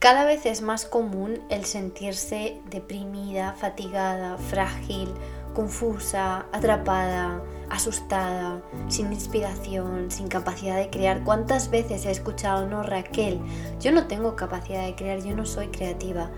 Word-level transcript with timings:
Cada 0.00 0.24
vez 0.24 0.46
es 0.46 0.62
más 0.62 0.86
común 0.86 1.42
el 1.50 1.66
sentirse 1.66 2.62
deprimida, 2.70 3.52
fatigada, 3.52 4.38
frágil, 4.38 5.12
confusa, 5.52 6.46
atrapada, 6.52 7.42
asustada, 7.68 8.62
sin 8.88 9.12
inspiración, 9.12 10.10
sin 10.10 10.28
capacidad 10.28 10.78
de 10.78 10.88
crear. 10.88 11.22
¿Cuántas 11.22 11.68
veces 11.68 12.06
he 12.06 12.10
escuchado, 12.10 12.66
no 12.66 12.82
Raquel? 12.82 13.42
Yo 13.78 13.92
no 13.92 14.06
tengo 14.06 14.36
capacidad 14.36 14.86
de 14.86 14.94
crear, 14.94 15.22
yo 15.22 15.36
no 15.36 15.44
soy 15.44 15.68
creativa. 15.68 16.30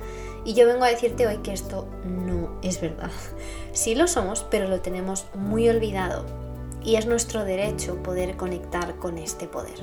Y 0.44 0.54
yo 0.54 0.66
vengo 0.66 0.82
a 0.82 0.88
decirte 0.88 1.28
hoy 1.28 1.36
que 1.36 1.52
esto 1.52 1.86
no 2.04 2.58
es 2.62 2.80
verdad. 2.80 3.12
Sí 3.70 3.94
lo 3.94 4.08
somos, 4.08 4.44
pero 4.50 4.66
lo 4.66 4.80
tenemos 4.80 5.26
muy 5.34 5.68
olvidado. 5.68 6.26
Y 6.82 6.96
es 6.96 7.06
nuestro 7.06 7.44
derecho 7.44 8.02
poder 8.02 8.36
conectar 8.36 8.96
con 8.96 9.18
este 9.18 9.46
poder 9.46 9.78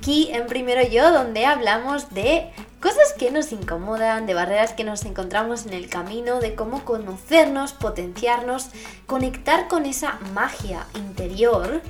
aquí 0.00 0.30
en 0.32 0.46
Primero 0.46 0.82
Yo, 0.82 1.12
donde 1.12 1.44
hablamos 1.44 2.08
de 2.14 2.50
cosas 2.80 3.12
que 3.18 3.30
nos 3.30 3.52
incomodan, 3.52 4.24
de 4.24 4.32
barreras 4.32 4.72
que 4.72 4.82
nos 4.82 5.04
encontramos 5.04 5.66
en 5.66 5.74
el 5.74 5.90
camino, 5.90 6.40
de 6.40 6.54
cómo 6.54 6.86
conocernos, 6.86 7.74
potenciarnos, 7.74 8.70
conectar 9.04 9.68
con 9.68 9.84
esa 9.84 10.18
magia 10.32 10.86
interior 10.94 11.82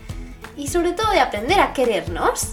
y 0.56 0.66
sobre 0.66 0.90
todo 0.90 1.12
de 1.12 1.20
aprender 1.20 1.60
a 1.60 1.72
querernos. 1.72 2.48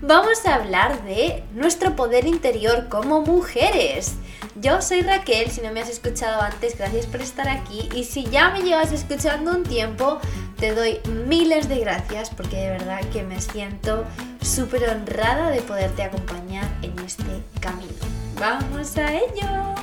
Vamos 0.00 0.46
a 0.46 0.54
hablar 0.54 1.02
de 1.02 1.42
nuestro 1.54 1.96
poder 1.96 2.24
interior 2.24 2.88
como 2.88 3.22
mujeres. 3.22 4.14
Yo 4.60 4.80
soy 4.80 5.02
Raquel, 5.02 5.50
si 5.50 5.60
no 5.60 5.72
me 5.72 5.80
has 5.80 5.90
escuchado 5.90 6.40
antes, 6.40 6.78
gracias 6.78 7.06
por 7.06 7.20
estar 7.20 7.48
aquí. 7.48 7.88
Y 7.96 8.04
si 8.04 8.26
ya 8.26 8.50
me 8.50 8.62
llevas 8.62 8.92
escuchando 8.92 9.50
un 9.50 9.64
tiempo, 9.64 10.20
te 10.60 10.74
doy 10.74 11.00
miles 11.26 11.70
de 11.70 11.78
gracias 11.78 12.28
porque 12.28 12.56
de 12.56 12.68
verdad 12.68 13.00
que 13.10 13.22
me 13.22 13.40
siento 13.40 14.04
súper 14.42 14.90
honrada 14.90 15.50
de 15.50 15.62
poderte 15.62 16.02
acompañar 16.02 16.68
en 16.82 16.98
este 16.98 17.42
camino. 17.60 17.94
¡Vamos 18.38 18.94
a 18.98 19.10
ello! 19.14 19.74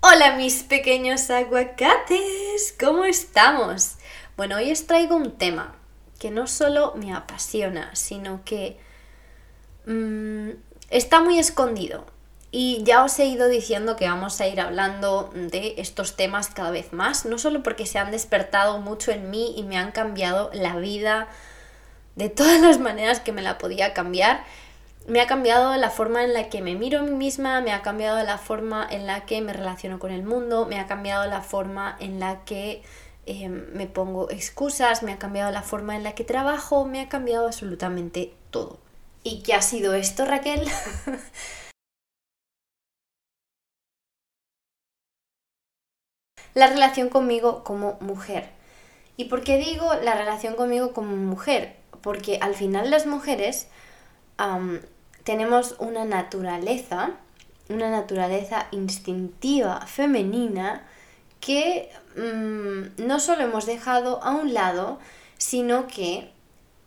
Hola 0.00 0.36
mis 0.36 0.62
pequeños 0.62 1.30
aguacates, 1.30 2.74
¿cómo 2.78 3.06
estamos? 3.06 3.94
Bueno, 4.36 4.56
hoy 4.56 4.70
os 4.72 4.86
traigo 4.86 5.16
un 5.16 5.32
tema 5.32 5.74
que 6.18 6.30
no 6.30 6.46
solo 6.46 6.92
me 6.96 7.14
apasiona, 7.14 7.96
sino 7.96 8.44
que 8.44 8.78
mm, 9.86 10.50
está 10.90 11.20
muy 11.20 11.38
escondido. 11.38 12.04
Y 12.52 12.82
ya 12.84 13.04
os 13.04 13.18
he 13.18 13.26
ido 13.26 13.48
diciendo 13.48 13.96
que 13.96 14.08
vamos 14.08 14.40
a 14.40 14.46
ir 14.46 14.60
hablando 14.60 15.30
de 15.34 15.74
estos 15.78 16.16
temas 16.16 16.48
cada 16.48 16.70
vez 16.70 16.92
más, 16.92 17.26
no 17.26 17.38
solo 17.38 17.62
porque 17.62 17.86
se 17.86 17.98
han 17.98 18.10
despertado 18.10 18.78
mucho 18.78 19.10
en 19.10 19.30
mí 19.30 19.54
y 19.56 19.64
me 19.64 19.76
han 19.76 19.92
cambiado 19.92 20.50
la 20.54 20.76
vida 20.76 21.28
de 22.14 22.30
todas 22.30 22.60
las 22.60 22.78
maneras 22.78 23.20
que 23.20 23.32
me 23.32 23.42
la 23.42 23.58
podía 23.58 23.92
cambiar, 23.92 24.44
me 25.06 25.20
ha 25.20 25.26
cambiado 25.26 25.76
la 25.76 25.90
forma 25.90 26.24
en 26.24 26.32
la 26.32 26.48
que 26.48 26.62
me 26.62 26.74
miro 26.74 27.00
a 27.00 27.02
mí 27.02 27.10
misma, 27.10 27.60
me 27.60 27.72
ha 27.72 27.82
cambiado 27.82 28.22
la 28.24 28.38
forma 28.38 28.86
en 28.90 29.06
la 29.06 29.24
que 29.24 29.40
me 29.40 29.52
relaciono 29.52 29.98
con 29.98 30.10
el 30.10 30.22
mundo, 30.22 30.66
me 30.66 30.80
ha 30.80 30.86
cambiado 30.86 31.26
la 31.26 31.42
forma 31.42 31.96
en 32.00 32.18
la 32.18 32.44
que 32.44 32.82
em, 33.26 33.66
me 33.72 33.86
pongo 33.86 34.30
excusas, 34.30 35.02
me 35.02 35.12
ha 35.12 35.18
cambiado 35.18 35.52
la 35.52 35.62
forma 35.62 35.96
en 35.96 36.02
la 36.02 36.14
que 36.14 36.24
trabajo, 36.24 36.84
me 36.86 37.00
ha 37.00 37.08
cambiado 37.08 37.46
absolutamente 37.46 38.32
todo. 38.50 38.78
¿Y 39.22 39.42
qué 39.42 39.54
ha 39.54 39.62
sido 39.62 39.94
esto, 39.94 40.24
Raquel? 40.24 40.62
la 46.56 46.68
relación 46.68 47.10
conmigo 47.10 47.62
como 47.64 47.98
mujer. 48.00 48.48
¿Y 49.18 49.26
por 49.26 49.44
qué 49.44 49.58
digo 49.58 49.92
la 50.02 50.14
relación 50.14 50.54
conmigo 50.54 50.94
como 50.94 51.14
mujer? 51.14 51.76
Porque 52.00 52.38
al 52.40 52.54
final 52.54 52.90
las 52.90 53.04
mujeres 53.04 53.68
tenemos 55.22 55.76
una 55.78 56.06
naturaleza, 56.06 57.10
una 57.68 57.90
naturaleza 57.90 58.68
instintiva 58.70 59.82
femenina 59.86 60.86
que 61.40 61.90
mm, 62.16 63.04
no 63.06 63.20
solo 63.20 63.42
hemos 63.42 63.66
dejado 63.66 64.22
a 64.22 64.30
un 64.30 64.54
lado, 64.54 64.98
sino 65.36 65.86
que 65.86 66.30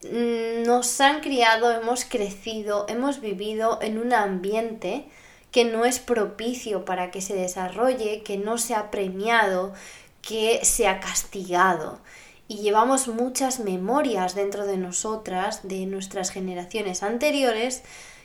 mm, 0.01 0.65
nos 0.65 0.99
han 0.99 1.21
criado, 1.21 1.71
hemos 1.71 2.05
crecido, 2.05 2.87
hemos 2.89 3.21
vivido 3.21 3.77
en 3.83 3.99
un 3.99 4.13
ambiente 4.13 5.05
que 5.51 5.65
no 5.65 5.85
es 5.85 5.99
propicio 5.99 6.85
para 6.85 7.11
que 7.11 7.21
se 7.21 7.35
desarrolle, 7.35 8.21
que 8.23 8.37
no 8.37 8.57
se 8.57 8.75
ha 8.75 8.91
premiado, 8.91 9.73
que 10.21 10.59
se 10.63 10.87
ha 10.87 10.99
castigado. 10.99 11.99
Y 12.47 12.57
llevamos 12.57 13.07
muchas 13.07 13.59
memorias 13.59 14.35
dentro 14.35 14.65
de 14.65 14.77
nosotras, 14.77 15.67
de 15.67 15.85
nuestras 15.85 16.31
generaciones 16.31 17.03
anteriores, 17.03 17.83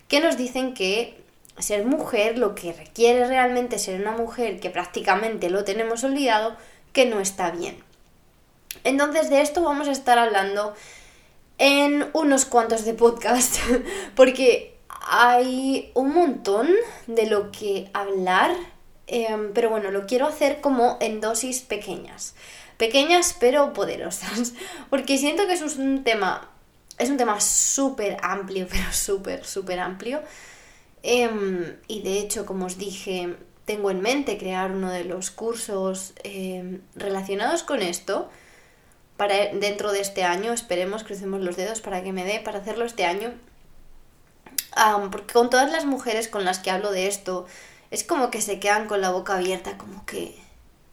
que 0.09 0.21
nos 0.21 0.37
dicen 0.37 0.75
que 0.75 1.23
ser 1.59 1.87
mujer, 1.87 2.39
lo 2.39 2.55
que 2.55 2.73
requiere 2.73 3.27
realmente 3.27 3.79
ser 3.79 4.01
una 4.01 4.13
mujer, 4.13 4.61
que 4.61 4.71
prácticamente 4.71 5.51
lo 5.51 5.65
tenemos 5.65 6.05
olvidado, 6.05 6.57
que 6.93 7.07
no 7.07 7.21
está 7.21 7.51
bien. 7.51 7.77
Entonces 8.83 9.31
de 9.31 9.41
esto 9.41 9.63
vamos 9.63 9.89
a 9.89 9.93
estar 9.93 10.19
hablando 10.19 10.75
en 11.59 12.07
unos 12.13 12.45
cuantos 12.45 12.85
de 12.85 12.95
podcast, 12.95 13.57
porque 14.17 14.74
hay 15.07 15.91
un 15.95 16.15
montón 16.15 16.69
de 17.07 17.27
lo 17.27 17.51
que 17.51 17.91
hablar, 17.93 18.55
em, 19.07 19.53
pero 19.53 19.71
bueno, 19.71 19.91
lo 19.91 20.07
quiero 20.07 20.27
hacer 20.27 20.61
como 20.61 20.97
en 21.01 21.21
dosis 21.21 21.61
pequeñas. 21.61 22.35
Pequeñas 22.79 23.37
pero 23.39 23.73
poderosas, 23.73 24.55
porque 24.91 25.19
siento 25.19 25.47
que 25.47 25.53
es 25.55 25.77
un 25.77 26.05
tema, 26.05 26.51
es 26.99 27.11
un 27.11 27.17
tema 27.17 27.41
súper 27.41 28.17
amplio, 28.23 28.67
pero 28.71 28.93
súper, 28.93 29.45
súper 29.45 29.81
amplio. 29.81 30.23
Em, 31.03 31.77
y 31.87 32.03
de 32.03 32.19
hecho, 32.19 32.47
como 32.47 32.67
os 32.67 32.79
dije, 32.79 33.37
tengo 33.67 33.91
en 33.91 34.01
mente 34.01 34.39
crear 34.39 34.73
uno 34.73 34.91
de 34.91 35.05
los 35.05 35.31
cursos 35.31 36.15
em, 36.25 36.81
relacionados 36.97 37.63
con 37.63 37.83
esto 37.83 38.31
para 39.19 39.35
dentro 39.55 39.93
de 39.93 40.01
este 40.01 40.25
año. 40.25 40.53
Esperemos, 40.53 41.05
crucemos 41.05 41.43
los 41.43 41.57
dedos 41.57 41.81
para 41.81 42.03
que 42.03 42.13
me 42.13 42.25
dé 42.25 42.41
para 42.41 42.59
hacerlo 42.59 42.85
este 42.87 43.05
año 43.05 43.35
porque 45.11 45.33
con 45.33 45.51
todas 45.51 45.71
las 45.71 45.85
mujeres 45.85 46.29
con 46.29 46.45
las 46.45 46.59
que 46.59 46.71
hablo 46.71 46.91
de 46.91 47.07
esto, 47.07 47.47
es 47.91 48.05
como 48.05 48.31
que 48.31 48.41
se 48.41 48.59
quedan 48.61 48.87
con 48.87 49.01
la 49.01 49.11
boca 49.11 49.35
abierta, 49.37 49.79
como 49.79 50.05
que, 50.07 50.37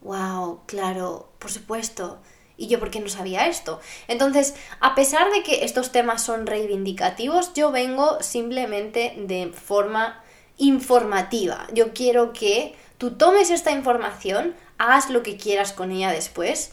wow, 0.02 0.62
claro, 0.66 1.31
por 1.40 1.52
supuesto. 1.52 2.20
Y 2.58 2.68
yo, 2.68 2.80
¿por 2.80 2.91
qué 2.91 3.00
no 3.00 3.09
sabía 3.09 3.47
esto? 3.47 3.80
Entonces, 4.08 4.53
a 4.80 4.94
pesar 4.94 5.31
de 5.31 5.41
que 5.41 5.66
estos 5.66 5.91
temas 5.91 6.22
son 6.22 6.46
reivindicativos, 6.46 7.53
yo 7.53 7.72
vengo 7.72 8.22
simplemente 8.22 9.16
de 9.18 9.52
forma 9.52 10.24
informativa. 10.58 11.66
Yo 11.74 11.94
quiero 11.94 12.34
que 12.34 12.75
tú 13.00 13.12
tomes 13.12 13.50
esta 13.50 13.72
información, 13.72 14.56
hagas 14.78 15.09
lo 15.09 15.24
que 15.24 15.38
quieras 15.38 15.74
con 15.74 15.91
ella 15.91 16.12
después 16.12 16.72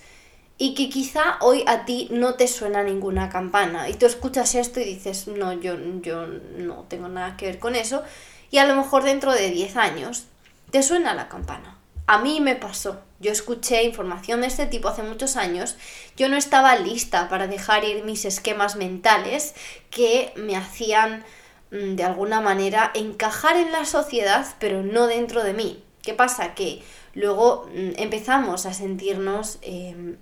y 0.59 0.75
que 0.75 0.89
quizá 0.91 1.39
hoy 1.41 1.63
a 1.69 1.85
ti 1.85 2.09
no 2.11 2.35
te 2.35 2.49
suena 2.49 2.83
ninguna 2.83 3.29
campana 3.29 3.89
y 3.89 3.95
tú 3.95 4.07
escuchas 4.07 4.57
esto 4.57 4.81
y 4.81 4.85
dices, 4.85 5.29
no, 5.29 5.53
yo, 5.53 5.77
yo 6.03 6.27
no 6.27 6.85
tengo 6.89 7.09
nada 7.09 7.37
que 7.37 7.47
ver 7.47 7.59
con 7.61 7.77
eso 7.77 8.03
y 8.51 8.59
a 8.59 8.67
lo 8.67 8.75
mejor 8.75 9.05
dentro 9.05 9.33
de 9.33 9.51
10 9.51 9.77
años 9.77 10.27
te 10.71 10.83
suena 10.83 11.15
la 11.15 11.29
campana. 11.29 11.79
A 12.07 12.19
mí 12.19 12.41
me 12.41 12.57
pasó, 12.57 13.01
yo 13.21 13.31
escuché 13.31 13.85
información 13.85 14.41
de 14.41 14.49
este 14.49 14.67
tipo 14.67 14.89
hace 14.89 15.03
muchos 15.03 15.37
años, 15.37 15.77
yo 16.17 16.29
no 16.29 16.37
estaba 16.37 16.75
lista 16.77 17.29
para 17.29 17.47
dejar 17.47 17.85
ir 17.85 18.03
mis 18.05 18.25
esquemas 18.25 18.77
mentales 18.77 19.55
que 19.91 20.33
me 20.35 20.57
hacían 20.57 21.25
mm, 21.71 21.95
de 21.95 22.05
alguna 22.05 22.41
manera 22.41 22.91
encajar 22.95 23.57
en 23.57 23.73
la 23.73 23.85
sociedad 23.85 24.47
pero 24.59 24.83
no 24.83 25.07
dentro 25.07 25.45
de 25.45 25.53
mí. 25.53 25.85
¿Qué 26.03 26.15
pasa? 26.15 26.55
Que 26.55 26.83
luego 27.15 27.69
mm, 27.75 28.01
empezamos 28.01 28.65
a 28.65 28.73
sentirnos 28.73 29.59
em, 29.61 30.17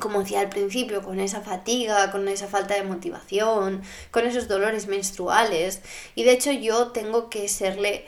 como 0.00 0.20
decía 0.20 0.40
al 0.40 0.48
principio, 0.48 1.02
con 1.02 1.20
esa 1.20 1.42
fatiga, 1.42 2.10
con 2.10 2.26
esa 2.28 2.48
falta 2.48 2.74
de 2.74 2.82
motivación, 2.82 3.82
con 4.10 4.26
esos 4.26 4.48
dolores 4.48 4.86
menstruales. 4.86 5.82
Y 6.14 6.24
de 6.24 6.32
hecho 6.32 6.52
yo 6.52 6.88
tengo 6.88 7.28
que 7.28 7.48
serle, 7.48 8.06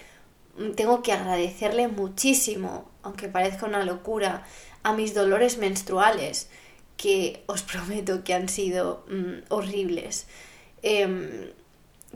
tengo 0.77 1.03
que 1.03 1.13
agradecerle 1.13 1.89
muchísimo, 1.89 2.91
aunque 3.03 3.29
parezca 3.29 3.67
una 3.67 3.85
locura, 3.85 4.45
a 4.83 4.93
mis 4.93 5.15
dolores 5.15 5.59
menstruales, 5.59 6.49
que 6.97 7.43
os 7.47 7.63
prometo 7.71 8.25
que 8.25 8.35
han 8.35 8.49
sido 8.49 9.05
mm, 9.09 9.53
horribles. 9.53 10.27
Em, 10.83 11.51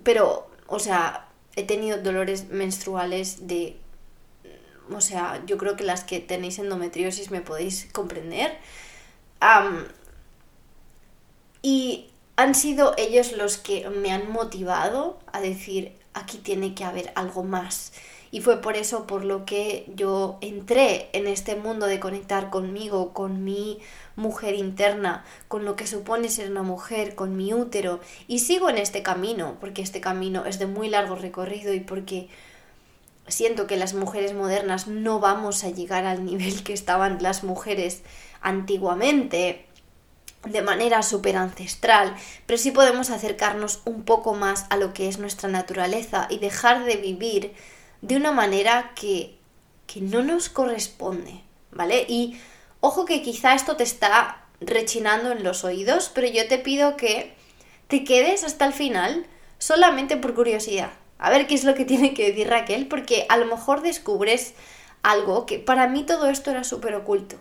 pero, 0.03 0.51
o 0.67 0.79
sea, 0.79 1.29
he 1.57 1.65
tenido 1.65 1.99
dolores 1.99 2.49
menstruales 2.49 3.49
de... 3.49 3.77
O 4.91 5.03
sea, 5.03 5.43
yo 5.45 5.59
creo 5.59 5.77
que 5.77 5.85
las 5.85 6.05
que 6.05 6.19
tenéis 6.21 6.59
endometriosis 6.59 7.31
me 7.31 7.43
podéis 7.43 7.89
comprender 7.93 8.57
y 11.63 12.11
han 12.37 12.55
sido 12.55 12.95
ellos 12.97 13.33
los 13.33 13.59
que 13.59 13.89
me 13.91 14.13
han 14.13 14.31
motivado 14.31 15.19
a 15.33 15.41
decir, 15.41 15.93
aquí 16.15 16.39
tiene 16.39 16.75
que 16.75 16.85
haber 16.85 17.13
algo 17.15 17.43
más. 17.43 17.93
Y 18.31 18.43
fue 18.43 18.61
por 18.61 18.77
eso 18.77 19.07
por 19.07 19.25
lo 19.25 19.47
que 19.47 19.87
yo 19.95 20.37
entré 20.41 21.09
en 21.15 21.27
este 21.27 21.57
mundo 21.57 21.87
de 21.87 21.99
conectar 21.99 22.51
conmigo, 22.51 23.15
con 23.15 23.43
mi 23.43 23.79
mujer 24.17 24.55
interna, 24.55 25.25
con 25.49 25.65
lo 25.65 25.77
que 25.77 25.87
supone 25.87 26.29
ser 26.29 26.51
una 26.51 26.63
mujer, 26.63 27.15
con 27.15 27.37
mi 27.37 27.55
útero. 27.55 28.01
Y 28.27 28.41
sigo 28.41 28.69
en 28.69 28.77
este 28.77 29.03
camino, 29.03 29.57
porque 29.61 29.81
este 29.81 30.01
camino 30.01 30.45
es 30.45 30.59
de 30.59 30.67
muy 30.67 30.91
largo 30.91 31.15
recorrido 31.15 31.73
y 31.73 31.81
porque 31.81 32.29
siento 33.29 33.67
que 33.67 33.77
las 33.77 33.95
mujeres 33.95 34.35
modernas 34.35 34.89
no 34.89 35.21
vamos 35.21 35.65
a 35.65 35.71
llegar 35.71 36.05
al 36.05 36.25
nivel 36.25 36.63
que 36.63 36.73
estaban 36.75 37.23
las 37.23 37.45
mujeres 37.45 38.03
antiguamente 38.41 39.69
de 40.45 40.63
manera 40.63 41.03
súper 41.03 41.37
ancestral, 41.37 42.15
pero 42.47 42.59
sí 42.59 42.71
podemos 42.71 43.11
acercarnos 43.11 43.81
un 43.85 44.05
poco 44.05 44.35
más 44.35 44.67
a 44.71 44.77
lo 44.77 44.93
que 44.95 45.09
es 45.09 45.19
nuestra 45.19 45.49
naturaleza 45.49 46.27
y 46.31 46.39
dejar 46.39 46.85
de 46.85 46.97
vivir 46.97 47.55
de 48.03 48.17
una 48.17 48.33
manera 48.33 48.93
que, 48.95 49.37
que 49.87 50.01
no 50.01 50.23
nos 50.23 50.49
corresponde, 50.49 51.41
¿vale? 51.73 52.07
Y 52.09 52.41
ojo 52.81 53.05
que 53.05 53.23
quizá 53.23 53.55
esto 53.55 53.77
te 53.77 53.83
está 53.83 54.45
rechinando 54.61 55.33
en 55.33 55.43
los 55.43 55.65
oídos, 55.65 56.11
pero 56.15 56.29
yo 56.29 56.47
te 56.49 56.59
pido 56.59 56.97
que 56.97 57.35
te 57.89 58.05
quedes 58.05 58.45
hasta 58.45 58.67
el 58.67 58.73
final 58.73 59.27
solamente 59.59 60.17
por 60.17 60.35
curiosidad. 60.35 60.91
A 61.19 61.31
ver 61.31 61.49
qué 61.49 61.55
es 61.55 61.65
lo 61.65 61.75
que 61.75 61.85
tiene 61.85 62.15
que 62.15 62.29
decir 62.29 62.49
Raquel, 62.49 62.87
porque 62.87 63.27
a 63.29 63.37
lo 63.37 63.47
mejor 63.47 63.83
descubres 63.83 64.55
algo 65.03 65.47
que 65.47 65.59
para 65.59 65.89
mí 65.89 66.05
todo 66.05 66.29
esto 66.29 66.51
era 66.53 66.65
súper 66.65 66.95
oculto 66.95 67.39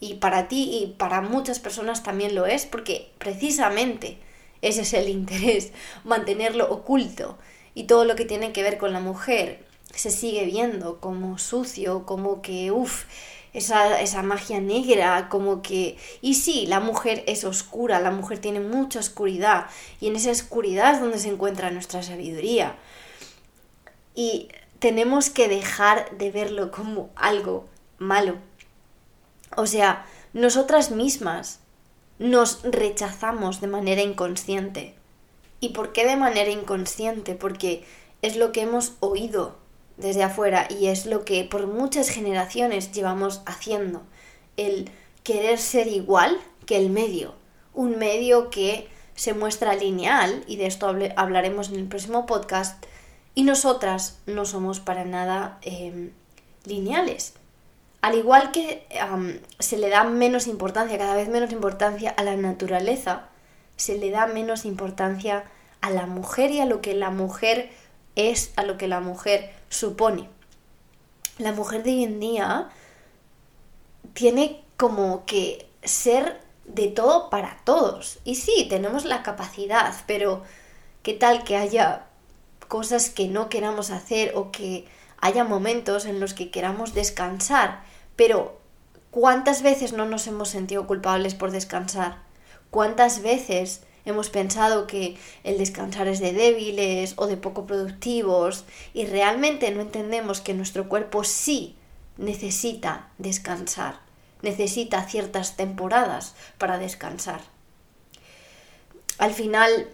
y 0.00 0.14
para 0.14 0.48
ti 0.48 0.80
y 0.82 0.86
para 0.98 1.20
muchas 1.20 1.60
personas 1.60 2.02
también 2.02 2.34
lo 2.34 2.46
es, 2.46 2.66
porque 2.66 3.12
precisamente 3.18 4.18
ese 4.62 4.82
es 4.82 4.94
el 4.94 5.08
interés, 5.08 5.72
mantenerlo 6.04 6.70
oculto 6.70 7.38
y 7.74 7.84
todo 7.84 8.04
lo 8.04 8.16
que 8.16 8.24
tiene 8.24 8.52
que 8.52 8.62
ver 8.62 8.78
con 8.78 8.92
la 8.92 9.00
mujer 9.00 9.64
se 9.94 10.10
sigue 10.10 10.44
viendo 10.44 11.00
como 11.00 11.38
sucio, 11.38 12.06
como 12.06 12.42
que, 12.42 12.70
uff, 12.70 13.04
esa, 13.52 14.00
esa, 14.00 14.22
magia 14.22 14.60
negra, 14.60 15.28
como 15.28 15.62
que... 15.62 15.96
Y 16.20 16.34
sí, 16.34 16.66
la 16.66 16.78
mujer 16.78 17.24
es 17.26 17.44
oscura, 17.44 17.98
la 17.98 18.12
mujer 18.12 18.38
tiene 18.38 18.60
mucha 18.60 19.00
oscuridad 19.00 19.66
y 20.00 20.06
en 20.06 20.16
esa 20.16 20.30
oscuridad 20.30 20.94
es 20.94 21.00
donde 21.00 21.18
se 21.18 21.28
encuentra 21.28 21.70
nuestra 21.70 22.02
sabiduría. 22.02 22.76
Y 24.14 24.48
tenemos 24.78 25.30
que 25.30 25.48
dejar 25.48 26.16
de 26.16 26.30
verlo 26.30 26.70
como 26.70 27.10
algo 27.16 27.66
malo, 27.98 28.36
o 29.56 29.66
sea, 29.66 30.06
nosotras 30.32 30.90
mismas 30.90 31.60
nos 32.18 32.62
rechazamos 32.62 33.60
de 33.60 33.66
manera 33.66 34.02
inconsciente. 34.02 34.94
¿Y 35.60 35.70
por 35.70 35.92
qué 35.92 36.06
de 36.06 36.16
manera 36.16 36.50
inconsciente? 36.50 37.34
Porque 37.34 37.84
es 38.22 38.36
lo 38.36 38.52
que 38.52 38.62
hemos 38.62 38.94
oído 39.00 39.56
desde 39.96 40.22
afuera 40.22 40.66
y 40.70 40.86
es 40.86 41.06
lo 41.06 41.24
que 41.24 41.44
por 41.44 41.66
muchas 41.66 42.08
generaciones 42.08 42.92
llevamos 42.92 43.42
haciendo. 43.46 44.02
El 44.56 44.90
querer 45.22 45.58
ser 45.58 45.88
igual 45.88 46.38
que 46.66 46.76
el 46.76 46.90
medio. 46.90 47.34
Un 47.74 47.98
medio 47.98 48.50
que 48.50 48.88
se 49.14 49.34
muestra 49.34 49.74
lineal, 49.74 50.44
y 50.46 50.56
de 50.56 50.66
esto 50.66 50.94
hablaremos 51.16 51.68
en 51.68 51.76
el 51.76 51.86
próximo 51.86 52.24
podcast, 52.24 52.84
y 53.34 53.44
nosotras 53.44 54.18
no 54.26 54.44
somos 54.44 54.80
para 54.80 55.04
nada 55.04 55.58
eh, 55.62 56.10
lineales. 56.64 57.34
Al 58.02 58.14
igual 58.14 58.50
que 58.50 58.86
se 59.58 59.76
le 59.76 59.90
da 59.90 60.04
menos 60.04 60.46
importancia, 60.46 60.96
cada 60.96 61.14
vez 61.14 61.28
menos 61.28 61.52
importancia 61.52 62.10
a 62.10 62.22
la 62.22 62.36
naturaleza, 62.36 63.28
se 63.76 63.98
le 63.98 64.10
da 64.10 64.26
menos 64.26 64.64
importancia 64.64 65.44
a 65.80 65.90
la 65.90 66.06
mujer 66.06 66.50
y 66.50 66.60
a 66.60 66.66
lo 66.66 66.80
que 66.80 66.94
la 66.94 67.10
mujer 67.10 67.70
es, 68.16 68.52
a 68.56 68.62
lo 68.62 68.78
que 68.78 68.88
la 68.88 69.00
mujer 69.00 69.52
supone. 69.68 70.28
La 71.38 71.52
mujer 71.52 71.82
de 71.82 71.90
hoy 71.90 72.04
en 72.04 72.20
día 72.20 72.70
tiene 74.14 74.62
como 74.76 75.24
que 75.26 75.68
ser 75.82 76.40
de 76.64 76.88
todo 76.88 77.30
para 77.30 77.58
todos. 77.64 78.18
Y 78.24 78.36
sí, 78.36 78.66
tenemos 78.68 79.04
la 79.04 79.22
capacidad, 79.22 79.94
pero 80.06 80.42
¿qué 81.02 81.14
tal 81.14 81.44
que 81.44 81.56
haya 81.56 82.06
cosas 82.68 83.10
que 83.10 83.28
no 83.28 83.48
queramos 83.48 83.90
hacer 83.90 84.32
o 84.36 84.50
que 84.50 84.86
haya 85.20 85.44
momentos 85.44 86.06
en 86.06 86.20
los 86.20 86.34
que 86.34 86.50
queramos 86.50 86.94
descansar? 86.94 87.89
Pero, 88.20 88.60
¿cuántas 89.10 89.62
veces 89.62 89.94
no 89.94 90.04
nos 90.04 90.26
hemos 90.26 90.50
sentido 90.50 90.86
culpables 90.86 91.34
por 91.34 91.52
descansar? 91.52 92.18
¿Cuántas 92.68 93.22
veces 93.22 93.80
hemos 94.04 94.28
pensado 94.28 94.86
que 94.86 95.16
el 95.42 95.56
descansar 95.56 96.06
es 96.06 96.20
de 96.20 96.34
débiles 96.34 97.14
o 97.16 97.26
de 97.26 97.38
poco 97.38 97.64
productivos 97.64 98.66
y 98.92 99.06
realmente 99.06 99.70
no 99.70 99.80
entendemos 99.80 100.42
que 100.42 100.52
nuestro 100.52 100.86
cuerpo 100.86 101.24
sí 101.24 101.76
necesita 102.18 103.08
descansar, 103.16 104.00
necesita 104.42 105.08
ciertas 105.08 105.56
temporadas 105.56 106.34
para 106.58 106.76
descansar? 106.76 107.40
Al 109.16 109.32
final, 109.32 109.88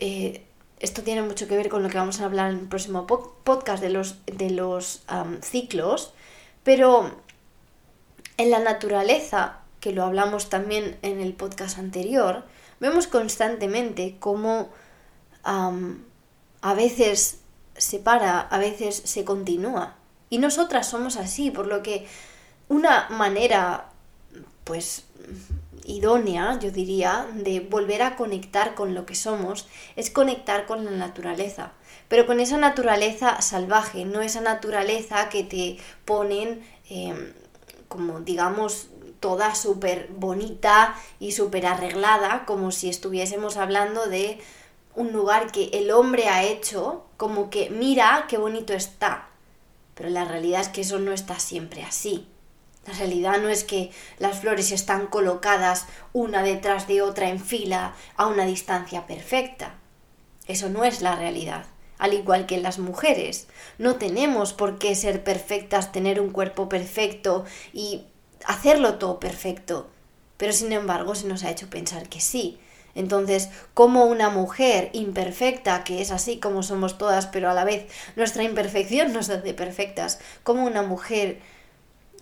eh, 0.00 0.44
esto 0.80 1.00
tiene 1.00 1.22
mucho 1.22 1.48
que 1.48 1.56
ver 1.56 1.70
con 1.70 1.82
lo 1.82 1.88
que 1.88 1.96
vamos 1.96 2.20
a 2.20 2.26
hablar 2.26 2.50
en 2.50 2.58
el 2.58 2.68
próximo 2.68 3.06
podcast 3.06 3.82
de 3.82 3.88
los, 3.88 4.16
de 4.26 4.50
los 4.50 5.00
ciclos, 5.40 6.12
pero 6.62 7.23
en 8.36 8.50
la 8.50 8.58
naturaleza, 8.58 9.60
que 9.80 9.92
lo 9.92 10.04
hablamos 10.04 10.48
también 10.48 10.98
en 11.02 11.20
el 11.20 11.34
podcast 11.34 11.78
anterior, 11.78 12.44
vemos 12.80 13.06
constantemente 13.06 14.16
cómo 14.18 14.70
a 15.44 16.74
veces 16.74 17.40
se 17.76 17.98
para, 17.98 18.40
a 18.40 18.58
veces 18.58 18.96
se 19.04 19.24
continúa. 19.24 19.96
Y 20.30 20.38
nosotras 20.38 20.88
somos 20.88 21.16
así, 21.16 21.50
por 21.50 21.66
lo 21.66 21.82
que 21.82 22.06
una 22.68 23.08
manera, 23.10 23.90
pues, 24.64 25.04
idónea, 25.84 26.58
yo 26.58 26.70
diría, 26.70 27.26
de 27.34 27.60
volver 27.60 28.02
a 28.02 28.16
conectar 28.16 28.74
con 28.74 28.94
lo 28.94 29.04
que 29.04 29.14
somos, 29.14 29.68
es 29.96 30.10
conectar 30.10 30.66
con 30.66 30.84
la 30.84 30.90
naturaleza. 30.92 31.72
Pero 32.08 32.26
con 32.26 32.40
esa 32.40 32.56
naturaleza 32.56 33.42
salvaje, 33.42 34.04
no 34.04 34.22
esa 34.22 34.40
naturaleza 34.40 35.28
que 35.28 35.44
te 35.44 35.78
ponen 36.04 36.66
em, 36.88 37.32
como 37.94 38.18
digamos 38.18 38.88
toda 39.20 39.54
súper 39.54 40.08
bonita 40.10 40.96
y 41.20 41.30
súper 41.30 41.64
arreglada, 41.64 42.44
como 42.44 42.72
si 42.72 42.88
estuviésemos 42.88 43.56
hablando 43.56 44.06
de 44.06 44.40
un 44.96 45.12
lugar 45.12 45.52
que 45.52 45.70
el 45.74 45.92
hombre 45.92 46.28
ha 46.28 46.42
hecho, 46.42 47.04
como 47.16 47.50
que 47.50 47.70
mira 47.70 48.26
qué 48.28 48.36
bonito 48.36 48.72
está. 48.72 49.28
Pero 49.94 50.08
la 50.08 50.24
realidad 50.24 50.62
es 50.62 50.68
que 50.70 50.80
eso 50.80 50.98
no 50.98 51.12
está 51.12 51.38
siempre 51.38 51.84
así. 51.84 52.26
La 52.84 52.94
realidad 52.94 53.40
no 53.40 53.48
es 53.48 53.62
que 53.62 53.92
las 54.18 54.40
flores 54.40 54.72
están 54.72 55.06
colocadas 55.06 55.86
una 56.12 56.42
detrás 56.42 56.88
de 56.88 57.00
otra 57.00 57.28
en 57.28 57.38
fila 57.38 57.94
a 58.16 58.26
una 58.26 58.44
distancia 58.44 59.06
perfecta. 59.06 59.76
Eso 60.48 60.68
no 60.68 60.82
es 60.82 61.00
la 61.00 61.14
realidad 61.14 61.64
al 61.98 62.14
igual 62.14 62.46
que 62.46 62.58
las 62.58 62.78
mujeres. 62.78 63.46
No 63.78 63.96
tenemos 63.96 64.52
por 64.52 64.78
qué 64.78 64.94
ser 64.94 65.24
perfectas, 65.24 65.92
tener 65.92 66.20
un 66.20 66.30
cuerpo 66.30 66.68
perfecto 66.68 67.44
y 67.72 68.02
hacerlo 68.44 68.94
todo 68.94 69.20
perfecto. 69.20 69.88
Pero 70.36 70.52
sin 70.52 70.72
embargo 70.72 71.14
se 71.14 71.26
nos 71.26 71.44
ha 71.44 71.50
hecho 71.50 71.70
pensar 71.70 72.08
que 72.08 72.20
sí. 72.20 72.58
Entonces, 72.94 73.48
como 73.74 74.04
una 74.04 74.30
mujer 74.30 74.90
imperfecta, 74.92 75.82
que 75.82 76.00
es 76.00 76.10
así 76.10 76.38
como 76.38 76.62
somos 76.62 76.96
todas, 76.96 77.26
pero 77.26 77.50
a 77.50 77.54
la 77.54 77.64
vez 77.64 77.86
nuestra 78.16 78.44
imperfección 78.44 79.12
nos 79.12 79.30
hace 79.30 79.52
perfectas, 79.52 80.20
como 80.44 80.64
una 80.64 80.82
mujer 80.82 81.40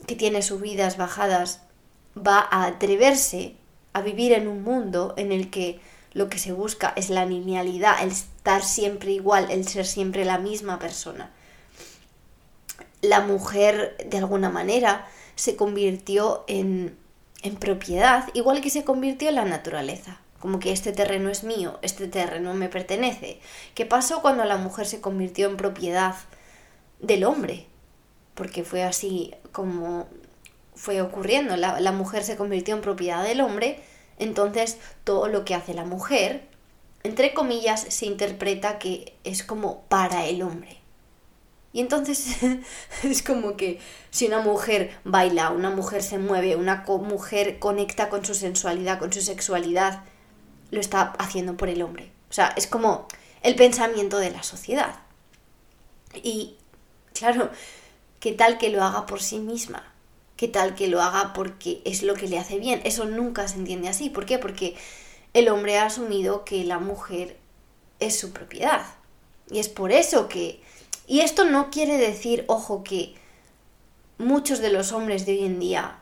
que 0.06 0.16
tiene 0.16 0.42
subidas, 0.42 0.96
bajadas, 0.96 1.60
va 2.16 2.38
a 2.50 2.66
atreverse 2.66 3.54
a 3.92 4.00
vivir 4.00 4.32
en 4.32 4.48
un 4.48 4.62
mundo 4.62 5.14
en 5.16 5.32
el 5.32 5.50
que 5.50 5.80
lo 6.12 6.28
que 6.28 6.38
se 6.38 6.52
busca 6.52 6.92
es 6.96 7.10
la 7.10 7.26
linealidad, 7.26 8.02
el 8.02 8.12
estar 8.42 8.64
siempre 8.64 9.12
igual, 9.12 9.52
el 9.52 9.68
ser 9.68 9.86
siempre 9.86 10.24
la 10.24 10.36
misma 10.36 10.80
persona. 10.80 11.30
La 13.00 13.20
mujer, 13.20 13.96
de 14.04 14.18
alguna 14.18 14.50
manera, 14.50 15.06
se 15.36 15.54
convirtió 15.54 16.42
en, 16.48 16.98
en 17.42 17.54
propiedad, 17.54 18.28
igual 18.34 18.60
que 18.60 18.70
se 18.70 18.82
convirtió 18.82 19.28
en 19.28 19.36
la 19.36 19.44
naturaleza. 19.44 20.18
Como 20.40 20.58
que 20.58 20.72
este 20.72 20.90
terreno 20.90 21.30
es 21.30 21.44
mío, 21.44 21.78
este 21.82 22.08
terreno 22.08 22.52
me 22.54 22.68
pertenece. 22.68 23.38
¿Qué 23.76 23.86
pasó 23.86 24.22
cuando 24.22 24.44
la 24.44 24.56
mujer 24.56 24.88
se 24.88 25.00
convirtió 25.00 25.48
en 25.48 25.56
propiedad 25.56 26.16
del 26.98 27.22
hombre? 27.22 27.66
Porque 28.34 28.64
fue 28.64 28.82
así 28.82 29.36
como 29.52 30.08
fue 30.74 31.00
ocurriendo. 31.00 31.56
La, 31.56 31.78
la 31.78 31.92
mujer 31.92 32.24
se 32.24 32.36
convirtió 32.36 32.74
en 32.74 32.80
propiedad 32.80 33.22
del 33.22 33.40
hombre 33.40 33.80
entonces, 34.22 34.78
todo 35.04 35.28
lo 35.28 35.44
que 35.44 35.54
hace 35.54 35.74
la 35.74 35.84
mujer, 35.84 36.42
entre 37.04 37.34
comillas, 37.34 37.86
se 37.88 38.06
interpreta 38.06 38.78
que 38.78 39.14
es 39.24 39.42
como 39.42 39.82
para 39.82 40.26
el 40.26 40.42
hombre. 40.42 40.78
Y 41.72 41.80
entonces 41.80 42.36
es 43.02 43.22
como 43.22 43.56
que 43.56 43.80
si 44.10 44.26
una 44.26 44.40
mujer 44.40 44.96
baila, 45.04 45.50
una 45.50 45.70
mujer 45.70 46.02
se 46.02 46.18
mueve, 46.18 46.56
una 46.56 46.84
mujer 46.86 47.58
conecta 47.58 48.08
con 48.08 48.24
su 48.24 48.34
sensualidad, 48.34 48.98
con 48.98 49.12
su 49.12 49.20
sexualidad, 49.20 50.04
lo 50.70 50.80
está 50.80 51.14
haciendo 51.18 51.56
por 51.56 51.68
el 51.68 51.82
hombre. 51.82 52.10
O 52.30 52.32
sea, 52.32 52.52
es 52.56 52.66
como 52.66 53.06
el 53.42 53.56
pensamiento 53.56 54.18
de 54.18 54.30
la 54.30 54.42
sociedad. 54.42 54.96
Y 56.22 56.56
Claro, 57.12 57.50
¿qué 58.20 58.32
tal 58.32 58.58
que 58.58 58.70
lo 58.70 58.82
haga 58.82 59.06
por 59.06 59.22
sí 59.22 59.38
misma? 59.38 59.92
¿Qué 60.36 60.48
tal 60.48 60.74
que 60.74 60.88
lo 60.88 61.00
haga 61.00 61.32
porque 61.34 61.82
es 61.84 62.02
lo 62.02 62.14
que 62.14 62.26
le 62.26 62.38
hace 62.38 62.58
bien? 62.58 62.80
Eso 62.84 63.04
nunca 63.04 63.46
se 63.48 63.56
entiende 63.56 63.88
así. 63.88 64.10
¿Por 64.10 64.26
qué? 64.26 64.38
Porque 64.38 64.74
el 65.34 65.48
hombre 65.48 65.78
ha 65.78 65.86
asumido 65.86 66.44
que 66.44 66.64
la 66.64 66.78
mujer 66.78 67.38
es 68.00 68.18
su 68.18 68.32
propiedad. 68.32 68.84
Y 69.50 69.58
es 69.58 69.68
por 69.68 69.92
eso 69.92 70.28
que... 70.28 70.62
Y 71.06 71.20
esto 71.20 71.44
no 71.44 71.70
quiere 71.70 71.96
decir, 71.98 72.44
ojo, 72.46 72.84
que 72.84 73.14
muchos 74.18 74.60
de 74.60 74.70
los 74.70 74.92
hombres 74.92 75.26
de 75.26 75.32
hoy 75.32 75.44
en 75.44 75.58
día 75.58 75.98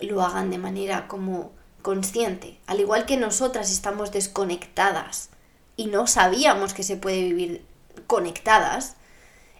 lo 0.00 0.22
hagan 0.22 0.50
de 0.50 0.58
manera 0.58 1.08
como 1.08 1.52
consciente. 1.80 2.58
Al 2.66 2.80
igual 2.80 3.06
que 3.06 3.16
nosotras 3.16 3.70
estamos 3.70 4.12
desconectadas 4.12 5.30
y 5.76 5.86
no 5.86 6.06
sabíamos 6.06 6.74
que 6.74 6.82
se 6.82 6.96
puede 6.96 7.22
vivir 7.22 7.64
conectadas, 8.06 8.96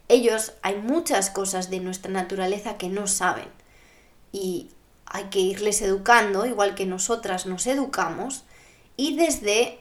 ellos 0.09 0.52
hay 0.62 0.76
muchas 0.76 1.31
cosas 1.31 1.71
de 1.71 1.81
nuestra 1.81 2.12
naturaleza 2.12 2.76
que 2.76 2.88
no 2.88 3.07
saben. 3.07 3.49
Y 4.31 4.71
hay 5.07 5.25
que 5.25 5.41
irles 5.41 5.83
educando, 5.83 6.47
igual 6.47 6.75
que 6.75 6.87
nosotras 6.87 7.47
nos 7.47 7.67
educamos, 7.67 8.45
y 8.96 9.16
desde, 9.16 9.78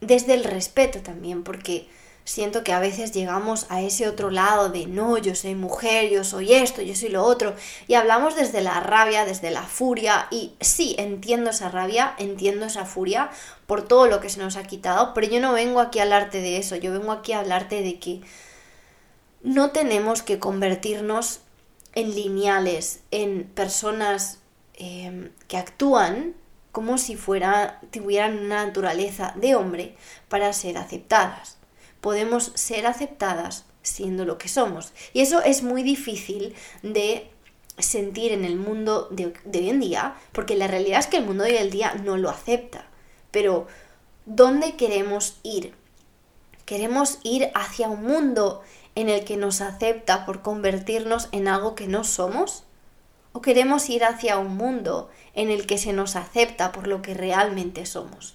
desde 0.00 0.34
el 0.34 0.44
respeto 0.44 1.00
también, 1.00 1.44
porque 1.44 1.88
siento 2.24 2.62
que 2.62 2.72
a 2.72 2.78
veces 2.78 3.12
llegamos 3.12 3.66
a 3.68 3.80
ese 3.80 4.08
otro 4.08 4.30
lado 4.30 4.68
de 4.68 4.86
no, 4.86 5.18
yo 5.18 5.34
soy 5.34 5.54
mujer, 5.54 6.10
yo 6.10 6.24
soy 6.24 6.52
esto, 6.52 6.82
yo 6.82 6.94
soy 6.94 7.08
lo 7.08 7.24
otro, 7.24 7.54
y 7.88 7.94
hablamos 7.94 8.36
desde 8.36 8.60
la 8.60 8.80
rabia, 8.80 9.24
desde 9.24 9.50
la 9.50 9.62
furia, 9.62 10.28
y 10.30 10.52
sí, 10.60 10.94
entiendo 10.98 11.50
esa 11.50 11.68
rabia, 11.68 12.14
entiendo 12.18 12.66
esa 12.66 12.84
furia 12.84 13.30
por 13.66 13.86
todo 13.86 14.06
lo 14.06 14.20
que 14.20 14.28
se 14.28 14.40
nos 14.40 14.56
ha 14.56 14.62
quitado, 14.64 15.14
pero 15.14 15.26
yo 15.26 15.40
no 15.40 15.52
vengo 15.52 15.80
aquí 15.80 15.98
a 15.98 16.04
hablarte 16.04 16.40
de 16.40 16.58
eso, 16.58 16.76
yo 16.76 16.92
vengo 16.92 17.12
aquí 17.12 17.32
a 17.32 17.40
hablarte 17.40 17.82
de 17.82 17.98
que 17.98 18.20
no 19.42 19.70
tenemos 19.70 20.22
que 20.22 20.38
convertirnos 20.38 21.40
en 21.94 22.14
lineales, 22.14 23.00
en 23.10 23.44
personas 23.44 24.38
eh, 24.74 25.30
que 25.48 25.56
actúan 25.56 26.34
como 26.72 26.98
si 26.98 27.16
fuera, 27.16 27.80
tuvieran 27.90 28.38
una 28.38 28.64
naturaleza 28.64 29.34
de 29.36 29.54
hombre 29.54 29.94
para 30.28 30.52
ser 30.52 30.78
aceptadas 30.78 31.58
podemos 32.02 32.50
ser 32.56 32.86
aceptadas 32.86 33.64
siendo 33.82 34.26
lo 34.26 34.36
que 34.36 34.48
somos. 34.48 34.92
Y 35.14 35.22
eso 35.22 35.40
es 35.40 35.62
muy 35.62 35.82
difícil 35.82 36.54
de 36.82 37.30
sentir 37.78 38.32
en 38.32 38.44
el 38.44 38.56
mundo 38.56 39.08
de, 39.10 39.32
hoy 39.54 39.70
en 39.70 39.80
día, 39.80 40.14
porque 40.32 40.56
la 40.56 40.66
realidad 40.66 40.98
es 40.98 41.06
que 41.06 41.16
el 41.16 41.24
mundo 41.24 41.44
de 41.44 41.52
hoy 41.52 41.58
en 41.58 41.70
día 41.70 41.94
no 41.94 42.18
lo 42.18 42.28
acepta. 42.28 42.86
Pero, 43.30 43.66
¿dónde 44.26 44.76
queremos 44.76 45.38
ir? 45.42 45.74
¿Queremos 46.66 47.18
ir 47.22 47.50
hacia 47.54 47.88
un 47.88 48.02
mundo 48.02 48.62
en 48.94 49.08
el 49.08 49.24
que 49.24 49.36
nos 49.36 49.60
acepta 49.60 50.26
por 50.26 50.42
convertirnos 50.42 51.28
en 51.32 51.48
algo 51.48 51.74
que 51.76 51.86
no 51.86 52.04
somos? 52.04 52.64
¿O 53.32 53.40
queremos 53.40 53.88
ir 53.88 54.04
hacia 54.04 54.38
un 54.38 54.56
mundo 54.56 55.10
en 55.34 55.50
el 55.50 55.66
que 55.66 55.78
se 55.78 55.94
nos 55.94 56.16
acepta 56.16 56.70
por 56.70 56.86
lo 56.86 57.00
que 57.00 57.14
realmente 57.14 57.86
somos? 57.86 58.34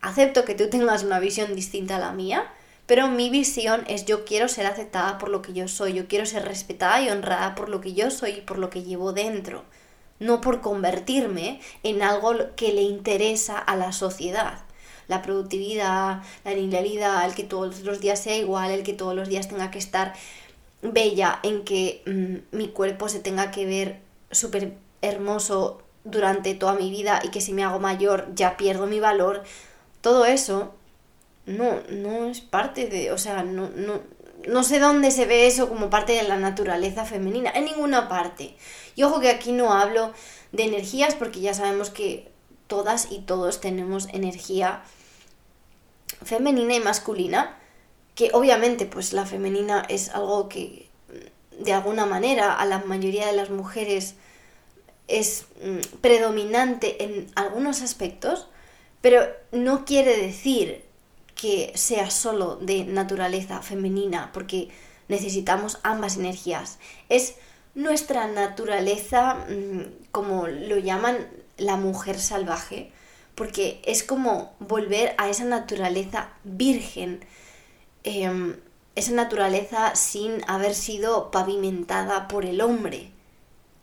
Acepto 0.00 0.44
que 0.44 0.56
tú 0.56 0.68
tengas 0.68 1.04
una 1.04 1.20
visión 1.20 1.54
distinta 1.54 1.96
a 1.96 2.00
la 2.00 2.12
mía, 2.12 2.52
pero 2.86 3.06
mi 3.06 3.30
visión 3.30 3.84
es 3.86 4.04
yo 4.04 4.24
quiero 4.24 4.48
ser 4.48 4.66
aceptada 4.66 5.18
por 5.18 5.28
lo 5.28 5.42
que 5.42 5.52
yo 5.52 5.68
soy, 5.68 5.92
yo 5.92 6.08
quiero 6.08 6.26
ser 6.26 6.44
respetada 6.44 7.00
y 7.00 7.08
honrada 7.08 7.54
por 7.54 7.68
lo 7.68 7.80
que 7.80 7.94
yo 7.94 8.10
soy 8.10 8.32
y 8.32 8.40
por 8.40 8.58
lo 8.58 8.68
que 8.68 8.82
llevo 8.82 9.12
dentro, 9.12 9.62
no 10.18 10.40
por 10.40 10.60
convertirme 10.60 11.60
en 11.84 12.02
algo 12.02 12.34
que 12.56 12.72
le 12.72 12.82
interesa 12.82 13.58
a 13.58 13.76
la 13.76 13.92
sociedad. 13.92 14.58
La 15.06 15.22
productividad, 15.22 16.22
la 16.44 16.54
linealidad, 16.54 17.24
el 17.24 17.34
que 17.34 17.44
todos 17.44 17.82
los 17.82 18.00
días 18.00 18.20
sea 18.20 18.36
igual, 18.36 18.72
el 18.72 18.82
que 18.82 18.92
todos 18.92 19.14
los 19.14 19.28
días 19.28 19.48
tenga 19.48 19.70
que 19.70 19.78
estar 19.78 20.14
bella, 20.80 21.38
en 21.44 21.62
que 21.62 22.02
mm, 22.06 22.56
mi 22.56 22.68
cuerpo 22.68 23.08
se 23.08 23.20
tenga 23.20 23.52
que 23.52 23.66
ver 23.66 24.11
súper 24.32 24.76
hermoso 25.00 25.82
durante 26.04 26.54
toda 26.54 26.74
mi 26.74 26.90
vida 26.90 27.20
y 27.22 27.28
que 27.28 27.40
si 27.40 27.52
me 27.52 27.64
hago 27.64 27.78
mayor 27.78 28.28
ya 28.34 28.56
pierdo 28.56 28.86
mi 28.86 29.00
valor. 29.00 29.44
Todo 30.00 30.24
eso 30.24 30.74
no, 31.46 31.80
no 31.88 32.26
es 32.26 32.40
parte 32.40 32.86
de, 32.86 33.12
o 33.12 33.18
sea, 33.18 33.42
no, 33.42 33.70
no, 33.70 34.00
no 34.46 34.64
sé 34.64 34.78
dónde 34.78 35.10
se 35.10 35.26
ve 35.26 35.46
eso 35.46 35.68
como 35.68 35.90
parte 35.90 36.12
de 36.12 36.22
la 36.24 36.36
naturaleza 36.36 37.04
femenina, 37.04 37.50
en 37.54 37.64
ninguna 37.64 38.08
parte. 38.08 38.56
Y 38.96 39.02
ojo 39.02 39.20
que 39.20 39.30
aquí 39.30 39.52
no 39.52 39.72
hablo 39.72 40.12
de 40.52 40.64
energías 40.64 41.14
porque 41.14 41.40
ya 41.40 41.54
sabemos 41.54 41.90
que 41.90 42.30
todas 42.66 43.10
y 43.10 43.20
todos 43.20 43.60
tenemos 43.60 44.08
energía 44.12 44.82
femenina 46.24 46.74
y 46.74 46.80
masculina, 46.80 47.58
que 48.14 48.30
obviamente 48.32 48.86
pues 48.86 49.12
la 49.12 49.26
femenina 49.26 49.84
es 49.88 50.10
algo 50.10 50.48
que 50.48 50.88
de 51.58 51.72
alguna 51.72 52.06
manera 52.06 52.54
a 52.54 52.64
la 52.66 52.78
mayoría 52.78 53.26
de 53.26 53.32
las 53.32 53.50
mujeres 53.50 54.14
es 55.08 55.46
mm, 55.62 55.98
predominante 56.00 57.04
en 57.04 57.26
algunos 57.34 57.82
aspectos, 57.82 58.48
pero 59.00 59.26
no 59.50 59.84
quiere 59.84 60.16
decir 60.16 60.84
que 61.34 61.72
sea 61.74 62.10
solo 62.10 62.56
de 62.56 62.84
naturaleza 62.84 63.62
femenina, 63.62 64.30
porque 64.32 64.68
necesitamos 65.08 65.78
ambas 65.82 66.16
energías. 66.16 66.78
Es 67.08 67.34
nuestra 67.74 68.28
naturaleza, 68.28 69.34
mm, 69.48 70.10
como 70.10 70.46
lo 70.46 70.78
llaman 70.78 71.26
la 71.58 71.76
mujer 71.76 72.18
salvaje, 72.18 72.92
porque 73.34 73.80
es 73.84 74.02
como 74.02 74.54
volver 74.58 75.14
a 75.18 75.28
esa 75.28 75.44
naturaleza 75.44 76.30
virgen, 76.44 77.24
em, 78.04 78.56
esa 78.94 79.12
naturaleza 79.12 79.94
sin 79.94 80.42
haber 80.46 80.74
sido 80.74 81.30
pavimentada 81.30 82.28
por 82.28 82.44
el 82.44 82.60
hombre, 82.60 83.10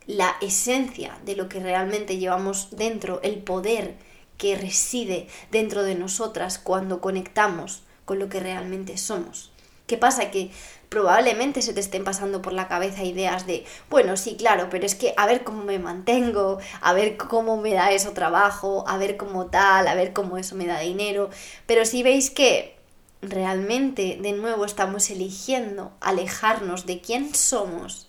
la 0.05 0.35
esencia 0.41 1.19
de 1.25 1.35
lo 1.35 1.49
que 1.49 1.59
realmente 1.59 2.17
llevamos 2.17 2.69
dentro, 2.71 3.19
el 3.21 3.37
poder, 3.39 3.95
que 4.37 4.55
reside 4.55 5.27
dentro 5.51 5.83
de 5.83 5.95
nosotras 5.95 6.57
cuando 6.57 7.01
conectamos 7.01 7.83
con 8.05 8.19
lo 8.19 8.29
que 8.29 8.39
realmente 8.39 8.97
somos. 8.97 9.51
¿Qué 9.85 9.97
pasa? 9.97 10.31
Que 10.31 10.51
probablemente 10.87 11.61
se 11.61 11.73
te 11.73 11.79
estén 11.79 12.03
pasando 12.03 12.41
por 12.41 12.53
la 12.53 12.67
cabeza 12.67 13.03
ideas 13.03 13.45
de, 13.45 13.65
bueno, 13.89 14.17
sí, 14.17 14.35
claro, 14.37 14.67
pero 14.71 14.85
es 14.85 14.95
que 14.95 15.13
a 15.17 15.25
ver 15.27 15.43
cómo 15.43 15.63
me 15.63 15.77
mantengo, 15.77 16.59
a 16.81 16.93
ver 16.93 17.17
cómo 17.17 17.57
me 17.57 17.73
da 17.73 17.91
eso 17.91 18.11
trabajo, 18.11 18.85
a 18.87 18.97
ver 18.97 19.17
cómo 19.17 19.47
tal, 19.47 19.87
a 19.87 19.95
ver 19.95 20.13
cómo 20.13 20.37
eso 20.37 20.55
me 20.55 20.67
da 20.67 20.79
dinero. 20.79 21.29
Pero 21.65 21.85
si 21.85 22.01
veis 22.01 22.29
que 22.29 22.78
realmente 23.21 24.17
de 24.21 24.31
nuevo 24.31 24.65
estamos 24.65 25.09
eligiendo 25.09 25.91
alejarnos 25.99 26.85
de 26.85 27.01
quién 27.01 27.33
somos 27.35 28.07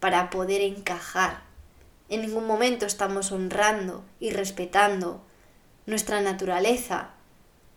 para 0.00 0.30
poder 0.30 0.60
encajar. 0.60 1.42
En 2.08 2.22
ningún 2.22 2.46
momento 2.46 2.86
estamos 2.86 3.32
honrando 3.32 4.04
y 4.20 4.30
respetando 4.30 5.20
nuestra 5.86 6.20
naturaleza, 6.20 7.10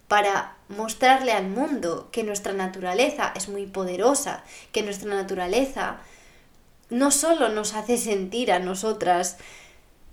para 0.10 0.58
mostrarle 0.68 1.32
al 1.32 1.48
mundo 1.48 2.10
que 2.12 2.24
nuestra 2.24 2.52
naturaleza 2.52 3.32
es 3.36 3.48
muy 3.48 3.68
poderosa, 3.68 4.44
que 4.74 4.82
nuestra 4.82 5.14
naturaleza 5.14 5.98
no 6.90 7.12
solo 7.12 7.50
nos 7.50 7.76
hace 7.76 7.98
sentir 7.98 8.52
a 8.52 8.60
nosotras 8.60 9.38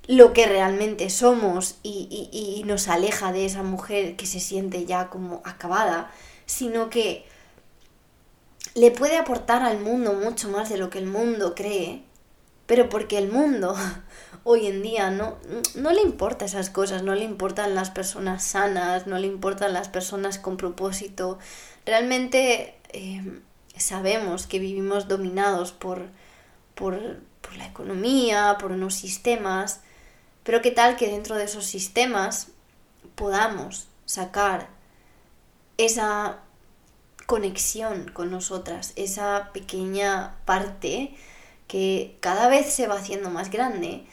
lo 0.07 0.35
que 0.35 0.47
realmente 0.47 1.09
somos 1.11 1.79
y, 1.83 2.29
y, 2.31 2.63
nos 2.65 2.89
aleja 2.89 3.33
de 3.33 3.47
esa 3.47 3.63
mujer 3.63 4.17
que 4.17 4.27
se 4.27 4.39
siente 4.39 4.85
ya 4.85 5.09
como 5.09 5.41
acabada, 5.45 6.13
sino 6.47 6.91
que 6.91 7.27
le 8.75 8.91
puede 8.91 9.17
aportar 9.17 9.63
al 9.63 9.81
mundo 9.81 10.13
mucho 10.13 10.49
más 10.49 10.69
de 10.69 10.79
lo 10.79 10.91
que 10.91 10.99
el 10.99 11.07
mundo 11.07 11.55
cree, 11.55 12.03
pero 12.67 12.89
porque 12.89 13.19
el 13.19 13.31
mundo 13.31 13.75
hoy 14.45 14.67
en 14.67 14.83
día 14.83 15.11
no, 15.11 15.39
no 15.75 15.93
le 15.93 16.03
importa 16.03 16.45
esas 16.45 16.71
cosas, 16.71 17.03
no 17.03 17.15
le 17.15 17.25
importan 17.25 17.75
las 17.75 17.91
personas 17.91 18.45
sanas, 18.45 19.07
no 19.07 19.19
le 19.19 19.27
importan 19.27 19.73
las 19.73 19.89
personas 19.89 20.39
con 20.39 20.57
propósito. 20.57 21.39
Realmente 21.85 22.79
eh, 22.93 23.41
sabemos 23.77 24.47
que 24.47 24.59
vivimos 24.59 25.09
dominados 25.09 25.73
por, 25.73 26.07
por, 26.75 27.21
por 27.41 27.57
la 27.57 27.67
economía, 27.67 28.57
por 28.61 28.73
unos 28.73 28.95
sistemas, 28.95 29.81
pero 30.43 30.63
qué 30.63 30.71
tal 30.71 30.97
que 30.97 31.09
dentro 31.09 31.37
de 31.37 31.45
esos 31.45 31.65
sistemas 31.65 32.49
podamos 33.15 33.89
sacar 34.05 34.76
esa 35.79 36.41
conexión 37.27 38.11
con 38.13 38.31
nosotras, 38.31 38.93
esa 38.97 39.51
pequeña 39.53 40.37
parte 40.45 41.15
que 41.67 42.17
cada 42.21 42.49
vez 42.49 42.73
se 42.73 42.87
va 42.87 42.95
haciendo 42.95 43.31
más 43.31 43.51
grande 43.51 44.07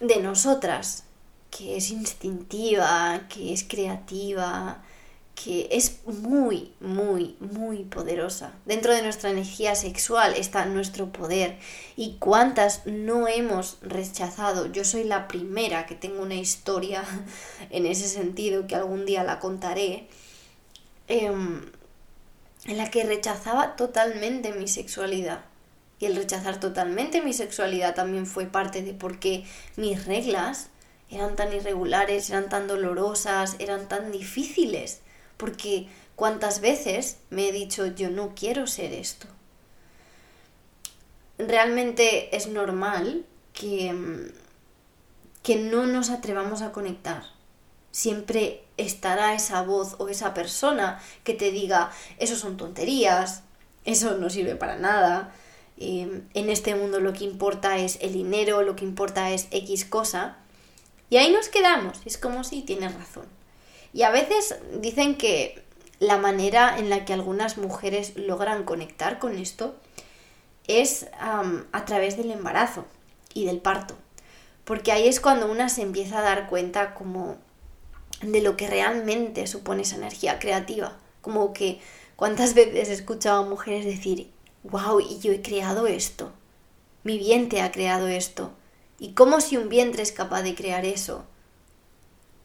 de 0.00 0.16
nosotras, 0.20 1.04
que 1.50 1.76
es 1.76 1.90
instintiva, 1.90 3.22
que 3.28 3.52
es 3.52 3.64
creativa, 3.64 4.82
que 5.34 5.68
es 5.72 6.06
muy, 6.06 6.72
muy, 6.80 7.36
muy 7.40 7.84
poderosa. 7.84 8.52
Dentro 8.64 8.94
de 8.94 9.02
nuestra 9.02 9.30
energía 9.30 9.74
sexual 9.74 10.34
está 10.36 10.66
nuestro 10.66 11.10
poder. 11.10 11.58
¿Y 11.96 12.16
cuántas 12.18 12.86
no 12.86 13.26
hemos 13.26 13.78
rechazado? 13.82 14.70
Yo 14.70 14.84
soy 14.84 15.04
la 15.04 15.28
primera 15.28 15.86
que 15.86 15.94
tengo 15.94 16.22
una 16.22 16.34
historia 16.34 17.04
en 17.70 17.86
ese 17.86 18.08
sentido 18.08 18.66
que 18.66 18.76
algún 18.76 19.04
día 19.06 19.24
la 19.24 19.40
contaré. 19.40 20.08
Em, 21.14 21.60
en 22.64 22.78
la 22.78 22.90
que 22.90 23.04
rechazaba 23.04 23.76
totalmente 23.76 24.54
mi 24.54 24.66
sexualidad. 24.66 25.44
Y 25.98 26.06
el 26.06 26.16
rechazar 26.16 26.58
totalmente 26.58 27.20
mi 27.20 27.34
sexualidad 27.34 27.94
también 27.94 28.26
fue 28.26 28.46
parte 28.46 28.82
de 28.82 28.94
por 28.94 29.18
qué 29.18 29.44
mis 29.76 30.06
reglas 30.06 30.70
eran 31.10 31.36
tan 31.36 31.52
irregulares, 31.52 32.30
eran 32.30 32.48
tan 32.48 32.66
dolorosas, 32.66 33.56
eran 33.58 33.88
tan 33.88 34.10
difíciles. 34.10 35.02
Porque 35.36 35.86
cuántas 36.16 36.62
veces 36.62 37.18
me 37.28 37.46
he 37.46 37.52
dicho 37.52 37.88
yo 37.88 38.08
no 38.08 38.32
quiero 38.34 38.66
ser 38.66 38.94
esto. 38.94 39.26
Realmente 41.36 42.34
es 42.34 42.46
normal 42.46 43.26
que, 43.52 44.32
que 45.42 45.56
no 45.56 45.84
nos 45.84 46.08
atrevamos 46.08 46.62
a 46.62 46.72
conectar. 46.72 47.22
Siempre 47.90 48.61
estará 48.76 49.34
esa 49.34 49.62
voz 49.62 49.96
o 49.98 50.08
esa 50.08 50.34
persona 50.34 51.00
que 51.24 51.34
te 51.34 51.50
diga, 51.50 51.90
eso 52.18 52.36
son 52.36 52.56
tonterías, 52.56 53.42
eso 53.84 54.16
no 54.16 54.30
sirve 54.30 54.56
para 54.56 54.76
nada, 54.76 55.32
em, 55.78 56.22
en 56.34 56.50
este 56.50 56.74
mundo 56.74 57.00
lo 57.00 57.12
que 57.12 57.24
importa 57.24 57.78
es 57.78 57.98
el 58.00 58.12
dinero, 58.12 58.62
lo 58.62 58.76
que 58.76 58.84
importa 58.84 59.30
es 59.30 59.48
X 59.50 59.84
cosa. 59.84 60.36
Y 61.10 61.16
ahí 61.16 61.30
nos 61.32 61.48
quedamos, 61.48 62.00
es 62.04 62.16
como 62.16 62.44
si 62.44 62.62
tienes 62.62 62.94
razón. 62.94 63.26
Y 63.92 64.02
a 64.02 64.10
veces 64.10 64.56
dicen 64.80 65.16
que 65.16 65.62
la 65.98 66.16
manera 66.16 66.78
en 66.78 66.90
la 66.90 67.04
que 67.04 67.12
algunas 67.12 67.58
mujeres 67.58 68.16
logran 68.16 68.64
conectar 68.64 69.18
con 69.18 69.38
esto 69.38 69.76
es 70.66 71.06
a 71.20 71.84
través 71.84 72.16
del 72.16 72.30
embarazo 72.30 72.86
y 73.34 73.44
del 73.44 73.58
parto. 73.58 73.94
Porque 74.64 74.92
ahí 74.92 75.08
es 75.08 75.20
cuando 75.20 75.50
una 75.50 75.68
se 75.68 75.82
empieza 75.82 76.18
a 76.18 76.22
dar 76.22 76.48
cuenta 76.48 76.94
como 76.94 77.36
de 78.20 78.42
lo 78.42 78.56
que 78.56 78.68
realmente 78.68 79.46
supone 79.46 79.82
esa 79.82 79.96
energía 79.96 80.38
creativa. 80.38 80.98
Como 81.20 81.52
que 81.52 81.80
cuántas 82.16 82.54
veces 82.54 82.88
he 82.88 82.92
escuchado 82.92 83.42
a 83.42 83.48
mujeres 83.48 83.84
decir, 83.84 84.30
wow, 84.64 85.00
y 85.00 85.18
yo 85.18 85.32
he 85.32 85.42
creado 85.42 85.86
esto. 85.86 86.32
Mi 87.04 87.18
vientre 87.18 87.62
ha 87.62 87.72
creado 87.72 88.08
esto. 88.08 88.52
Y 88.98 89.14
cómo 89.14 89.40
si 89.40 89.56
un 89.56 89.68
vientre 89.68 90.02
es 90.02 90.12
capaz 90.12 90.42
de 90.42 90.54
crear 90.54 90.84
eso, 90.84 91.24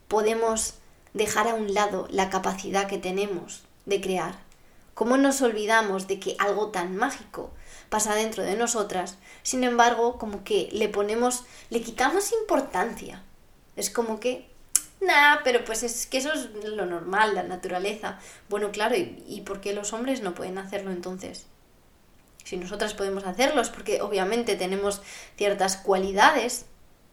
podemos 0.07 0.75
dejar 1.13 1.47
a 1.47 1.53
un 1.53 1.73
lado 1.73 2.07
la 2.09 2.29
capacidad 2.29 2.87
que 2.87 2.97
tenemos 2.97 3.63
de 3.85 4.01
crear. 4.01 4.39
¿Cómo 4.93 5.17
nos 5.17 5.41
olvidamos 5.43 6.07
de 6.07 6.19
que 6.19 6.35
algo 6.39 6.69
tan 6.69 6.95
mágico 6.95 7.51
pasa 7.89 8.15
dentro 8.15 8.43
de 8.43 8.55
nosotras? 8.55 9.17
Sin 9.43 9.63
embargo, 9.63 10.17
como 10.17 10.43
que 10.43 10.69
le 10.71 10.89
ponemos, 10.89 11.43
le 11.69 11.81
quitamos 11.81 12.31
importancia. 12.31 13.21
Es 13.75 13.91
como 13.91 14.19
que 14.19 14.46
Nah, 14.99 15.37
pero 15.43 15.63
pues 15.63 15.83
es 15.83 16.07
que 16.07 16.17
eso 16.17 16.31
es 16.33 16.49
lo 16.53 16.85
normal, 16.85 17.35
la 17.35 17.43
naturaleza. 17.43 18.19
Bueno, 18.49 18.71
claro, 18.71 18.95
¿y, 18.95 19.23
¿y 19.27 19.41
por 19.41 19.61
qué 19.61 19.73
los 19.73 19.93
hombres 19.93 20.21
no 20.21 20.33
pueden 20.33 20.57
hacerlo 20.57 20.91
entonces? 20.91 21.45
Si 22.43 22.57
nosotras 22.57 22.93
podemos 22.93 23.25
hacerlo 23.25 23.61
es 23.61 23.69
porque 23.69 24.01
obviamente 24.01 24.55
tenemos 24.55 25.01
ciertas 25.35 25.75
cualidades 25.75 26.65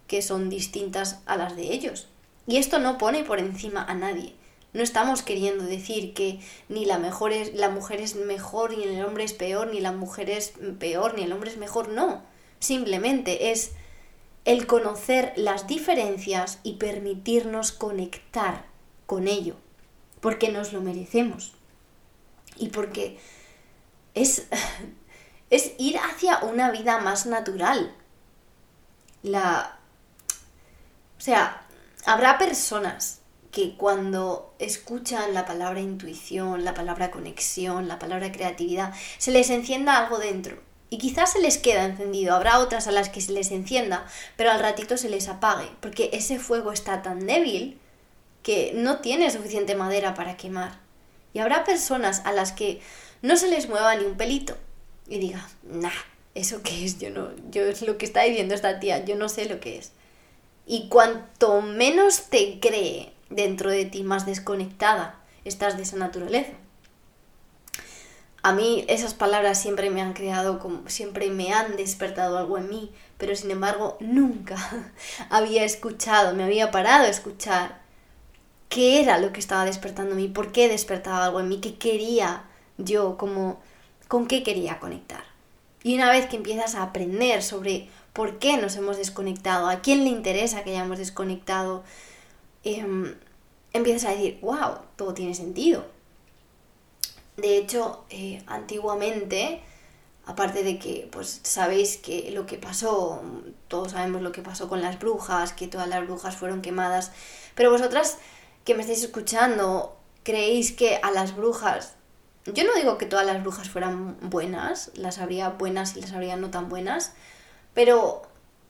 que 0.07 0.23
son 0.23 0.49
distintas 0.49 1.21
a 1.26 1.37
las 1.37 1.57
de 1.57 1.73
ellos. 1.73 2.09
Y 2.47 2.59
esto 2.59 2.79
no 2.79 2.99
pone 2.99 3.25
por 3.25 3.38
encima 3.38 3.83
a 3.83 3.95
nadie. 3.95 4.35
No 4.73 4.83
estamos 4.83 5.23
queriendo 5.23 5.64
decir 5.64 6.14
que 6.14 6.41
ni 6.69 6.85
la, 6.85 6.99
mejor 6.99 7.33
es, 7.33 7.55
la 7.55 7.69
mujer 7.69 8.00
es 8.00 8.17
mejor, 8.17 8.76
ni 8.76 8.85
el 8.85 9.05
hombre 9.05 9.25
es 9.25 9.33
peor, 9.33 9.69
ni 9.69 9.81
la 9.81 9.93
mujer 9.93 10.31
es 10.31 10.53
peor, 10.79 11.14
ni 11.14 11.23
el 11.23 11.33
hombre 11.33 11.50
es 11.50 11.57
mejor. 11.57 11.88
No. 11.88 12.23
Simplemente 12.59 13.53
es 13.53 13.73
el 14.45 14.67
conocer 14.67 15.33
las 15.37 15.67
diferencias 15.67 16.59
y 16.63 16.75
permitirnos 16.75 17.73
conectar 17.73 18.67
con 19.07 19.27
ello, 19.27 19.57
porque 20.21 20.51
nos 20.51 20.73
lo 20.73 20.81
merecemos 20.81 21.53
y 22.57 22.69
porque 22.69 23.19
es, 24.15 24.47
es 25.51 25.73
ir 25.79 25.99
hacia 25.99 26.39
una 26.39 26.71
vida 26.71 26.99
más 26.99 27.27
natural. 27.27 27.95
La, 29.23 29.79
o 31.17 31.21
sea, 31.21 31.67
habrá 32.05 32.37
personas 32.37 33.21
que 33.51 33.77
cuando 33.77 34.55
escuchan 34.59 35.33
la 35.33 35.47
palabra 35.47 35.81
intuición, 35.81 36.65
la 36.65 36.75
palabra 36.75 37.11
conexión, 37.11 37.89
la 37.89 37.99
palabra 37.99 38.33
creatividad, 38.33 38.93
se 39.19 39.31
les 39.31 39.49
encienda 39.49 39.97
algo 39.97 40.19
dentro 40.19 40.61
y 40.95 40.99
quizás 40.99 41.33
se 41.33 41.40
les 41.40 41.59
queda 41.59 41.87
encendido, 41.87 42.37
habrá 42.37 42.61
otras 42.61 42.87
a 42.87 42.92
las 42.92 43.09
que 43.09 43.21
se 43.21 43.33
les 43.33 43.51
encienda, 43.51 44.07
pero 44.37 44.53
al 44.53 44.61
ratito 44.61 44.97
se 44.97 45.09
les 45.09 45.27
apague, 45.27 45.68
porque 45.81 46.11
ese 46.12 46.38
fuego 46.38 46.71
está 46.71 47.03
tan 47.03 47.27
débil 47.27 47.81
que 48.45 48.71
no 48.77 49.01
tiene 49.01 49.29
suficiente 49.33 49.75
madera 49.75 50.14
para 50.14 50.37
quemar. 50.37 50.79
Y 51.33 51.40
habrá 51.40 51.64
personas 51.64 52.23
a 52.25 52.31
las 52.31 52.53
que 52.53 52.81
no 53.23 53.37
se 53.37 53.49
les 53.49 53.68
mueva 53.68 53.97
ni 53.97 54.05
un 54.05 54.16
pelito 54.16 54.57
y 55.09 55.18
diga, 55.18 55.45
nah, 55.64 55.90
¿eso 56.37 56.62
qué 56.62 56.85
es? 56.85 57.01
Yo 57.01 57.11
no, 57.11 57.31
yo 57.51 57.64
es 57.64 57.83
lo 57.83 57.99
que 57.99 58.07
está 58.07 58.23
diciendo 58.23 58.55
esta 58.55 58.79
tía, 58.79 59.05
yo 59.05 59.16
no 59.16 59.29
sé 59.29 59.47
lo 59.47 59.59
que 59.59 59.79
es. 59.79 59.90
Y 60.64 60.88
cuanto 60.88 61.61
menos 61.61 62.27
te 62.31 62.61
cree 62.61 63.12
dentro 63.31 63.68
de 63.68 63.85
ti, 63.85 64.05
más 64.05 64.27
desconectada 64.27 65.18
estás 65.45 65.77
de 65.77 65.83
esa 65.83 65.97
naturaleza 65.97 66.53
a 68.44 68.52
mí 68.52 68.85
esas 68.88 69.14
palabras 69.14 69.59
siempre 69.59 69.88
me 69.88 70.02
han 70.02 70.12
creado, 70.12 70.59
como, 70.59 70.87
siempre 70.90 71.30
me 71.30 71.54
han 71.54 71.76
despertado 71.76 72.37
algo 72.37 72.59
en 72.59 72.68
mí, 72.68 72.92
pero 73.16 73.35
sin 73.35 73.50
embargo 73.50 73.96
nunca 74.00 74.57
había 75.30 75.64
escuchado, 75.64 76.35
me 76.35 76.44
había 76.44 76.70
parado 76.70 77.04
a 77.04 77.09
escuchar 77.09 77.80
qué 78.68 79.00
era 79.00 79.16
lo 79.16 79.33
que 79.33 79.40
estaba 79.40 79.64
despertando 79.64 80.11
en 80.11 80.18
mí, 80.18 80.28
por 80.28 80.52
qué 80.52 80.68
despertaba 80.68 81.24
algo 81.24 81.40
en 81.40 81.48
mí, 81.48 81.61
qué 81.62 81.76
quería 81.76 82.44
yo, 82.76 83.16
como, 83.16 83.62
con 84.09 84.26
qué 84.26 84.42
quería 84.42 84.78
conectar. 84.78 85.24
Y 85.83 85.94
una 85.94 86.11
vez 86.11 86.26
que 86.26 86.37
empiezas 86.37 86.74
a 86.74 86.83
aprender 86.83 87.42
sobre 87.42 87.88
por 88.12 88.38
qué 88.38 88.59
nos 88.59 88.76
hemos 88.76 88.98
desconectado, 88.98 89.70
a 89.70 89.80
quién 89.80 90.04
le 90.04 90.11
interesa 90.11 90.64
que 90.64 90.72
hayamos 90.72 90.98
desconectado, 90.98 91.83
em, 92.62 93.14
empiezas 93.72 94.04
a 94.04 94.14
decir, 94.14 94.38
wow, 94.42 94.80
todo 94.96 95.14
tiene 95.14 95.35
sentido 95.35 95.93
de 97.37 97.59
hecho, 97.59 98.05
eh, 98.11 98.42
antiguamente, 98.47 99.61
aparte 100.27 100.62
de 100.62 100.79
que, 100.79 101.09
pues 101.11 101.40
sabéis 101.42 101.97
que 101.97 102.31
lo 102.31 102.47
que 102.47 102.59
pasó, 102.59 103.23
todos 103.68 103.92
sabemos 103.92 104.23
lo 104.23 104.33
que 104.33 104.42
pasó 104.42 104.68
con 104.68 104.81
las 104.81 104.99
brujas, 104.99 105.53
que 105.53 105.66
todas 105.66 105.88
las 105.88 106.05
brujas 106.07 106.37
fueron 106.37 106.62
quemadas, 106.62 107.12
pero 107.55 107.70
vosotras 107.70 108.18
que 108.64 108.75
me 108.75 108.83
estáis 108.83 109.03
escuchando, 109.03 109.97
creéis 110.23 110.73
que 110.73 111.01
a 111.03 111.11
las 111.11 111.37
brujas, 111.37 111.94
yo 112.47 112.64
no 112.64 112.75
digo 112.75 112.99
que 112.99 113.07
todas 113.07 113.27
las 113.27 113.42
brujas 113.42 113.68
fueran 113.68 114.16
buenas, 114.23 114.90
las 114.94 115.18
habría 115.18 115.51
buenas 115.51 115.97
y 115.97 116.01
las 116.01 116.12
habría 116.12 116.37
no 116.37 116.51
tan 116.51 116.68
buenas, 116.68 117.12
pero 117.75 118.23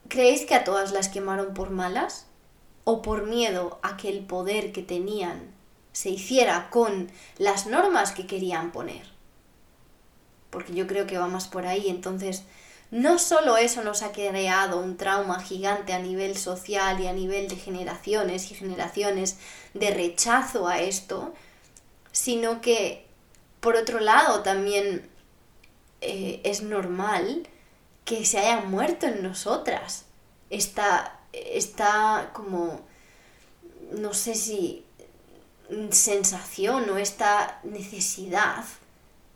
¿creéis 0.09 0.47
que 0.47 0.55
a 0.55 0.65
todas 0.65 0.93
las 0.93 1.09
quemaron 1.09 1.55
por 1.55 1.71
malas? 1.71 2.27
¿O 2.85 3.03
por 3.03 3.27
miedo 3.27 3.79
a 3.83 3.97
que 3.97 4.11
el 4.11 4.27
poder 4.27 4.73
que 4.73 4.83
tenían 4.83 5.54
se 5.95 6.11
hiciera 6.11 6.69
con 6.71 7.11
las 7.39 7.67
normas 7.67 8.13
que 8.13 8.27
querían 8.27 8.73
poner. 8.73 9.07
Porque 10.51 10.75
yo 10.75 10.87
creo 10.87 11.07
que 11.07 11.19
va 11.19 11.29
más 11.29 11.47
por 11.47 11.67
ahí. 11.67 11.89
Entonces, 11.89 12.43
no 12.91 13.19
solo 13.19 13.57
eso 13.57 13.83
nos 13.85 14.03
ha 14.03 14.11
creado 14.11 14.81
un 14.81 14.97
trauma 14.97 15.41
gigante 15.41 15.93
a 15.93 16.01
nivel 16.01 16.37
social 16.37 17.01
y 17.01 17.07
a 17.07 17.13
nivel 17.13 17.49
de 17.49 17.57
generaciones 17.57 18.51
y 18.51 18.57
generaciones 18.57 19.39
de 19.73 19.91
rechazo 19.93 20.67
a 20.67 20.81
esto, 20.81 21.33
sino 22.11 22.61
que, 22.61 23.07
por 23.61 23.77
otro 23.77 24.01
lado, 24.01 24.43
también 24.43 25.09
eh, 26.01 26.41
es 26.43 26.63
normal 26.63 27.49
que 28.05 28.25
se 28.25 28.39
haya 28.39 28.63
muerto 28.63 29.07
en 29.07 29.23
nosotras. 29.23 30.07
Está, 30.51 31.21
está 31.33 32.31
como, 32.33 32.81
no 33.93 34.13
sé 34.13 34.35
si 34.35 34.85
sensación 35.91 36.89
o 36.91 36.99
esta 36.99 37.61
necesidad 37.65 38.65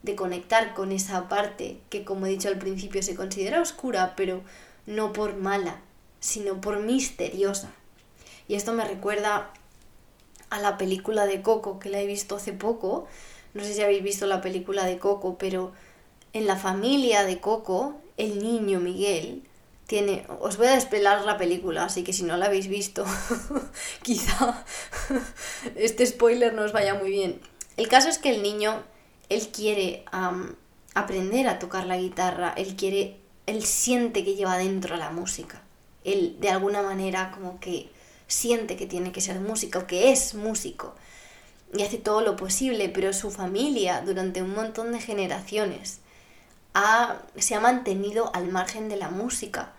de 0.03 0.14
conectar 0.14 0.75
con 0.75 0.93
esa 0.93 1.29
parte 1.29 1.81
que 1.91 2.05
como 2.05 2.27
he 2.27 2.31
dicho 2.31 2.49
al 2.49 2.59
principio 2.59 3.03
se 3.03 3.14
considera 3.14 3.61
oscura 3.61 4.14
pero 4.17 4.43
no 4.87 5.12
por 5.12 5.37
mala 5.37 5.81
sino 6.21 6.61
por 6.61 6.81
misteriosa. 6.81 7.73
Y 8.49 8.55
esto 8.55 8.73
me 8.73 8.85
recuerda 8.85 9.53
a 10.51 10.59
la 10.59 10.79
película 10.79 11.27
de 11.27 11.43
Coco 11.43 11.79
que 11.79 11.91
la 11.91 12.01
he 12.01 12.07
visto 12.07 12.37
hace 12.37 12.53
poco. 12.53 13.07
No 13.55 13.62
sé 13.62 13.75
si 13.75 13.83
habéis 13.83 14.03
visto 14.03 14.27
la 14.27 14.41
película 14.41 14.85
de 14.85 14.99
Coco 14.99 15.37
pero 15.38 15.73
en 16.33 16.47
la 16.47 16.57
familia 16.57 17.25
de 17.25 17.41
Coco 17.41 18.01
el 18.17 18.43
niño 18.43 18.81
Miguel 18.81 19.43
tiene. 19.88 20.27
Os 20.40 20.59
voy 20.59 20.66
a 20.68 20.74
despelar 20.74 21.24
la 21.24 21.38
película, 21.38 21.85
así 21.85 22.05
que 22.05 22.12
si 22.12 22.22
no 22.22 22.37
la 22.37 22.46
habéis 22.46 22.68
visto, 22.68 23.05
quizá 24.03 24.64
este 25.74 26.07
spoiler 26.07 26.53
no 26.53 26.62
os 26.62 26.72
vaya 26.72 26.94
muy 26.94 27.11
bien. 27.11 27.40
El 27.77 27.88
caso 27.88 28.09
es 28.09 28.18
que 28.18 28.31
el 28.31 28.42
niño, 28.42 28.83
él 29.31 29.48
quiere 29.48 30.05
aprender 30.94 31.48
a 31.48 31.59
tocar 31.59 31.87
la 31.87 31.96
guitarra, 31.96 32.53
él 32.57 32.77
quiere, 32.77 33.16
él 33.46 33.64
siente 33.64 34.24
que 34.24 34.35
lleva 34.35 34.59
dentro 34.59 34.96
la 34.96 35.11
música. 35.11 35.62
Él 36.05 36.37
de 36.38 36.51
alguna 36.51 36.83
manera 36.83 37.33
como 37.33 37.59
que 37.59 37.88
siente 38.27 38.77
que 38.77 38.87
tiene 38.87 39.11
que 39.11 39.22
ser 39.22 39.40
músico, 39.40 39.87
que 39.87 40.12
es 40.12 40.35
músico. 40.35 40.94
y 41.72 41.83
hace 41.83 41.98
todo 41.98 42.20
lo 42.20 42.37
posible, 42.37 42.90
pero 42.90 43.12
su 43.14 43.31
familia 43.31 44.03
durante 44.05 44.42
un 44.42 44.55
montón 44.55 44.92
de 44.92 45.01
generaciones 45.01 46.01
se 47.37 47.55
ha 47.55 47.61
mantenido 47.61 48.31
al 48.35 48.48
margen 48.48 48.88
de 48.88 48.96
la 48.96 49.09
música. 49.09 49.72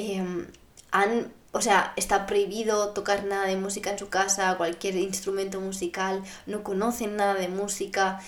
Em, 0.00 0.46
han, 0.92 1.30
o 1.52 1.60
sea, 1.60 1.92
está 1.96 2.24
prohibido 2.26 2.90
tocar 2.94 3.24
nada 3.24 3.46
de 3.46 3.56
música 3.56 3.90
en 3.90 3.98
su 3.98 4.08
casa, 4.08 4.56
cualquier 4.56 4.96
instrumento 4.96 5.60
musical, 5.60 6.22
no 6.46 6.62
conocen 6.64 7.16
nada 7.16 7.34
de 7.34 7.48
música. 7.48 8.18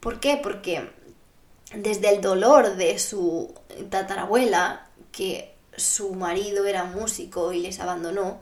¿Por 0.00 0.20
qué? 0.20 0.36
Porque 0.36 0.90
desde 1.74 2.10
el 2.10 2.20
dolor 2.20 2.76
de 2.76 2.98
su 2.98 3.54
tatarabuela, 3.88 4.88
que 5.10 5.54
su 5.74 6.14
marido 6.14 6.66
era 6.66 6.84
músico 6.84 7.54
y 7.54 7.62
les 7.62 7.80
abandonó, 7.80 8.40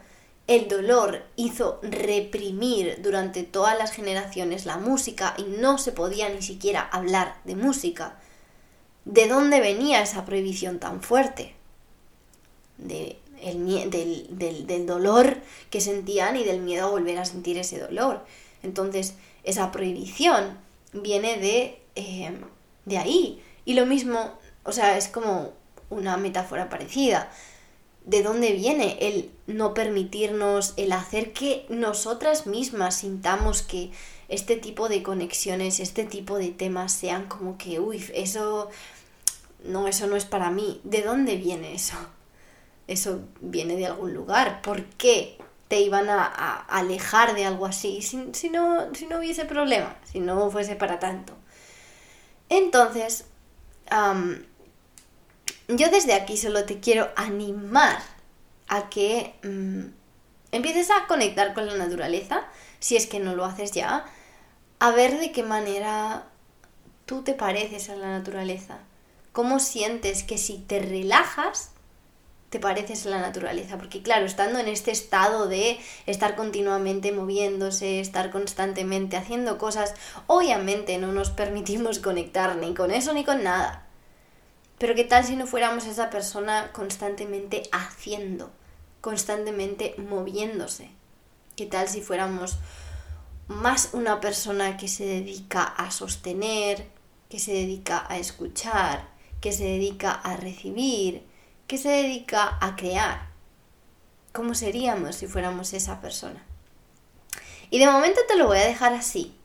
el 0.49 0.67
dolor 0.67 1.23
hizo 1.37 1.79
reprimir 1.83 3.03
durante 3.03 3.45
todas 3.45 3.79
las 3.79 3.93
generaciones 3.93 4.67
la 4.67 4.79
música 4.79 5.35
y 5.39 5.45
no 5.45 5.79
se 5.79 5.93
podía 5.93 6.29
ni 6.29 6.43
siquiera 6.43 6.81
hablar 6.83 7.37
de 7.45 7.55
música. 7.55 8.19
¿De 9.05 9.29
dónde 9.29 9.61
venía 9.61 10.03
esa 10.03 10.25
prohibición 10.25 10.81
tan 10.81 11.03
fuerte? 11.03 11.60
De 12.81 13.17
del, 13.41 14.67
del, 14.67 14.87
dolor 14.87 15.39
que 15.71 15.81
sentían 15.81 16.37
y 16.37 16.45
del 16.45 16.61
miedo 16.61 16.87
a 16.87 16.91
volver 16.91 17.19
a 17.19 17.25
sentir 17.25 17.59
ese 17.59 17.79
dolor. 17.79 18.25
Entonces, 18.63 19.15
esa 19.45 19.73
prohibición 19.73 20.59
viene 20.93 21.39
de, 21.39 21.81
eh, 21.97 22.33
de 22.85 22.99
ahí. 22.99 23.43
Y 23.65 23.75
lo 23.75 23.87
mismo, 23.87 24.33
o 24.65 24.73
sea, 24.73 24.97
es 24.97 25.09
como 25.09 25.53
una 25.89 26.17
metáfora 26.17 26.69
parecida. 26.69 27.31
¿De 28.05 28.23
dónde 28.23 28.53
viene 28.53 28.97
el 29.01 29.31
no 29.47 29.75
permitirnos, 29.75 30.75
el 30.77 30.93
hacer 30.93 31.33
que 31.33 31.67
nosotras 31.69 32.47
mismas 32.47 32.97
sintamos 32.97 33.63
que 33.63 33.91
este 34.29 34.57
tipo 34.57 34.89
de 34.89 35.03
conexiones, 35.03 35.81
este 35.81 36.05
tipo 36.05 36.39
de 36.39 36.49
temas 36.49 36.93
sean 36.93 37.27
como 37.27 37.59
que, 37.59 37.79
uy, 37.79 38.05
eso, 38.15 38.71
no, 39.65 39.87
eso 39.87 40.07
no 40.07 40.17
es 40.17 40.25
para 40.25 40.51
mí? 40.51 40.81
¿De 40.85 41.03
dónde 41.03 41.37
viene 41.37 41.75
eso? 41.75 41.97
Eso 42.91 43.21
viene 43.41 43.77
de 43.77 43.87
algún 43.87 44.15
lugar. 44.15 44.63
¿Por 44.63 44.85
qué 44.85 45.39
te 45.69 45.81
iban 45.81 46.11
a, 46.11 46.25
alejar 46.69 47.37
de 47.37 47.45
algo 47.45 47.67
así 47.67 48.03
si, 48.03 48.31
si, 48.33 48.51
no, 48.51 48.93
si 48.95 49.07
no 49.07 49.19
hubiese 49.19 49.45
problema, 49.45 49.97
si 50.03 50.19
no 50.19 50.51
fuese 50.51 50.75
para 50.75 50.99
tanto? 50.99 51.33
Entonces, 52.49 53.27
yo 55.69 55.89
desde 55.91 56.15
aquí 56.15 56.37
solo 56.37 56.65
te 56.65 56.81
quiero 56.81 57.09
animar 57.15 58.03
a 58.67 58.91
que 58.91 59.35
mm, 59.45 59.85
empieces 60.51 60.91
a 60.91 61.07
conectar 61.07 61.55
con 61.55 61.69
la 61.69 61.77
naturaleza, 61.77 62.43
si 62.81 62.97
es 62.97 63.07
que 63.07 63.21
no 63.21 63.37
lo 63.37 63.45
haces 63.45 63.71
ya, 63.71 64.05
a 64.81 64.91
ver 64.91 65.21
de 65.21 65.31
qué 65.31 65.45
manera 65.45 66.25
tú 67.07 67.23
te 67.23 67.35
pareces 67.35 67.89
a 67.89 67.95
la 67.95 68.09
naturaleza, 68.09 68.79
cómo 69.31 69.61
sientes 69.61 70.25
que 70.25 70.39
si 70.39 70.59
te 70.59 70.81
relajas, 70.81 71.71
te 72.51 72.59
pareces 72.59 73.07
a 73.07 73.11
la 73.11 73.21
naturaleza, 73.21 73.79
porque 73.79 74.03
claro, 74.03 74.27
estando 74.27 74.59
en 74.59 74.67
este 74.67 74.91
estado 74.91 75.47
de 75.47 75.79
estar 76.07 76.35
continuamente 76.35 77.13
moviéndose, 77.13 78.01
estar 78.01 78.31
constantemente 78.31 79.17
haciendo 79.17 79.57
cosas, 79.57 79.95
obviamente 80.27 80.99
no 80.99 81.13
nos 81.13 81.31
permitimos 81.31 81.99
conectar 82.01 82.57
ni 82.57 82.75
con 82.75 82.91
eso 82.91 83.15
ni 83.15 83.25
con 83.25 83.45
nada. 83.45 83.87
Pero 84.79 84.95
¿qué 84.95 85.05
tal 85.05 85.25
si 85.25 85.37
no 85.37 85.47
fuéramos 85.47 85.87
esa 85.87 86.11
persona 86.11 86.73
constantemente 86.73 87.63
haciendo, 87.71 88.51
constantemente 89.01 89.95
moviéndose? 89.99 90.91
¿Qué 91.55 91.67
tal 91.67 91.89
si 91.89 92.01
fuéramos 92.01 92.57
más 93.47 93.91
una 93.93 94.21
persona 94.21 94.77
que 94.77 94.89
se 94.89 95.05
dedica 95.05 95.63
a 95.63 95.91
sostener, 95.91 96.87
que 97.29 97.39
se 97.39 97.53
dedica 97.53 98.07
a 98.09 98.19
escuchar, 98.19 99.07
que 99.41 99.53
se 99.53 99.65
dedica 99.65 100.13
a 100.13 100.37
recibir, 100.37 101.30
que 101.71 101.79
se 101.79 101.89
dedica 101.89 102.59
a 102.61 102.75
crear? 102.75 103.29
¿Cómo 104.33 104.57
seríamos 104.57 105.15
si 105.15 105.29
fuéramos 105.29 105.73
esa 105.73 106.01
persona? 106.01 106.45
Y 107.71 107.79
de 107.79 107.87
momento 107.87 108.19
te 108.27 108.37
lo 108.37 108.49
voy 108.49 108.59
a 108.59 108.67
dejar 108.67 108.93
así, 108.93 109.37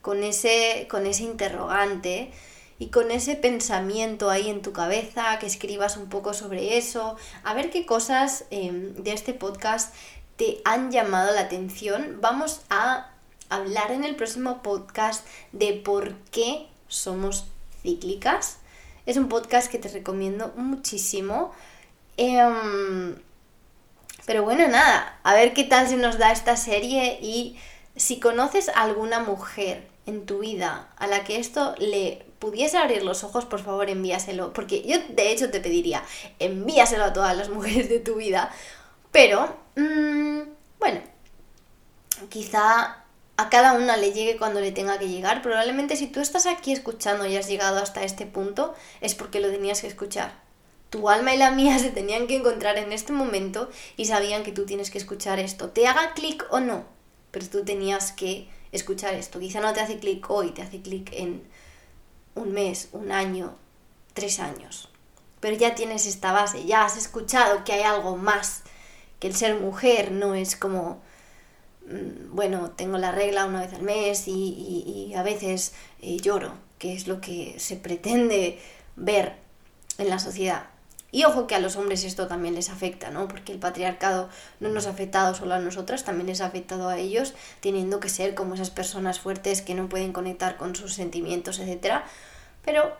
con 0.00 0.22
ese, 0.22 0.86
con 0.88 1.04
ese 1.04 1.24
interrogante 1.24 2.32
y 2.78 2.86
con 2.86 3.10
ese 3.10 3.36
pensamiento 3.36 4.30
ahí 4.30 4.48
en 4.48 4.62
tu 4.62 4.72
cabeza, 4.72 5.38
que 5.38 5.44
escribas 5.44 5.98
un 5.98 6.08
poco 6.08 6.32
sobre 6.32 6.78
eso, 6.78 7.16
a 7.42 7.52
ver 7.52 7.68
qué 7.70 7.84
cosas 7.84 8.46
em, 8.48 8.94
de 8.94 9.12
este 9.12 9.34
podcast 9.34 9.94
te 10.36 10.62
han 10.64 10.90
llamado 10.90 11.34
la 11.34 11.42
atención. 11.42 12.16
Vamos 12.22 12.62
a 12.70 13.10
hablar 13.50 13.92
en 13.92 14.04
el 14.04 14.16
próximo 14.16 14.62
podcast 14.62 15.26
de 15.52 15.74
por 15.74 16.14
qué 16.30 16.66
somos 16.88 17.44
cíclicas. 17.82 18.56
Es 19.04 19.18
un 19.18 19.28
podcast 19.28 19.70
que 19.70 19.78
te 19.78 19.90
recomiendo 19.90 20.54
muchísimo. 20.56 21.52
Em, 22.16 23.16
pero 24.26 24.42
bueno, 24.42 24.66
nada, 24.68 25.18
a 25.22 25.34
ver 25.34 25.52
qué 25.52 25.64
tal 25.64 25.88
se 25.88 25.96
nos 25.96 26.18
da 26.18 26.32
esta 26.32 26.56
serie 26.56 27.18
y 27.20 27.58
si 27.96 28.20
conoces 28.20 28.68
a 28.68 28.82
alguna 28.82 29.20
mujer 29.20 29.88
en 30.06 30.26
tu 30.26 30.40
vida 30.40 30.88
a 30.96 31.06
la 31.06 31.24
que 31.24 31.38
esto 31.38 31.74
le 31.78 32.26
pudiese 32.38 32.76
abrir 32.76 33.02
los 33.02 33.24
ojos, 33.24 33.44
por 33.46 33.60
favor 33.62 33.88
envíaselo. 33.88 34.52
Porque 34.52 34.82
yo 34.82 34.98
de 35.10 35.32
hecho 35.32 35.50
te 35.50 35.60
pediría, 35.60 36.02
envíaselo 36.38 37.04
a 37.04 37.12
todas 37.12 37.36
las 37.36 37.48
mujeres 37.50 37.88
de 37.88 38.00
tu 38.00 38.16
vida. 38.16 38.50
Pero, 39.12 39.56
mmm, 39.76 40.40
bueno, 40.78 41.00
quizá 42.28 43.04
a 43.36 43.48
cada 43.50 43.72
una 43.72 43.96
le 43.96 44.12
llegue 44.12 44.36
cuando 44.36 44.60
le 44.60 44.72
tenga 44.72 44.98
que 44.98 45.08
llegar. 45.08 45.42
Probablemente 45.42 45.96
si 45.96 46.06
tú 46.06 46.20
estás 46.20 46.46
aquí 46.46 46.72
escuchando 46.72 47.26
y 47.26 47.36
has 47.36 47.48
llegado 47.48 47.78
hasta 47.78 48.04
este 48.04 48.26
punto, 48.26 48.74
es 49.00 49.14
porque 49.14 49.40
lo 49.40 49.50
tenías 49.50 49.80
que 49.80 49.88
escuchar. 49.88 50.43
Tu 50.90 51.08
alma 51.08 51.34
y 51.34 51.38
la 51.38 51.50
mía 51.50 51.78
se 51.80 51.90
tenían 51.90 52.26
que 52.26 52.36
encontrar 52.36 52.78
en 52.78 52.92
este 52.92 53.12
momento 53.12 53.70
y 53.96 54.06
sabían 54.06 54.42
que 54.42 54.52
tú 54.52 54.66
tienes 54.66 54.90
que 54.90 54.98
escuchar 54.98 55.38
esto. 55.38 55.70
Te 55.70 55.86
haga 55.86 56.14
clic 56.14 56.46
o 56.50 56.60
no, 56.60 56.84
pero 57.30 57.46
tú 57.46 57.64
tenías 57.64 58.12
que 58.12 58.48
escuchar 58.72 59.14
esto. 59.14 59.38
Quizá 59.38 59.60
no 59.60 59.72
te 59.72 59.80
hace 59.80 59.98
clic 59.98 60.28
hoy, 60.28 60.50
te 60.50 60.62
hace 60.62 60.80
clic 60.80 61.10
en 61.12 61.42
un 62.34 62.52
mes, 62.52 62.88
un 62.92 63.12
año, 63.12 63.54
tres 64.12 64.40
años. 64.40 64.90
Pero 65.40 65.56
ya 65.56 65.74
tienes 65.74 66.06
esta 66.06 66.32
base, 66.32 66.64
ya 66.64 66.84
has 66.84 66.96
escuchado 66.96 67.64
que 67.64 67.72
hay 67.72 67.82
algo 67.82 68.16
más, 68.16 68.62
que 69.20 69.28
el 69.28 69.34
ser 69.34 69.60
mujer 69.60 70.10
no 70.10 70.34
es 70.34 70.56
como, 70.56 71.02
mm, 71.86 72.34
bueno, 72.34 72.70
tengo 72.70 72.98
la 72.98 73.12
regla 73.12 73.46
una 73.46 73.60
vez 73.60 73.74
al 73.74 73.82
mes 73.82 74.24
y, 74.26 75.12
a 75.16 75.22
veces 75.22 75.74
eh, 76.00 76.16
lloro, 76.16 76.54
que 76.78 76.94
es 76.94 77.06
lo 77.06 77.20
que 77.20 77.56
se 77.58 77.76
pretende 77.76 78.58
ver 78.96 79.36
en 79.98 80.08
la 80.08 80.18
sociedad. 80.18 80.73
Y 81.14 81.22
ojo 81.26 81.46
que 81.46 81.54
a 81.54 81.60
los 81.60 81.76
hombres 81.76 82.02
esto 82.02 82.26
también 82.26 82.56
les 82.56 82.70
afecta, 82.70 83.10
¿no? 83.10 83.28
Porque 83.28 83.52
el 83.52 83.60
patriarcado 83.60 84.28
no 84.58 84.68
nos 84.70 84.88
ha 84.88 84.90
afectado 84.90 85.32
solo 85.32 85.54
a 85.54 85.60
nosotras, 85.60 86.02
también 86.02 86.26
les 86.26 86.40
ha 86.40 86.46
afectado 86.46 86.88
a 86.88 86.98
ellos, 86.98 87.34
teniendo 87.60 88.00
que 88.00 88.08
ser 88.08 88.34
como 88.34 88.54
esas 88.54 88.70
personas 88.70 89.20
fuertes 89.20 89.62
que 89.62 89.76
no 89.76 89.88
pueden 89.88 90.12
conectar 90.12 90.56
con 90.56 90.74
sus 90.74 90.92
sentimientos, 90.92 91.60
etc. 91.60 92.02
Pero 92.64 92.96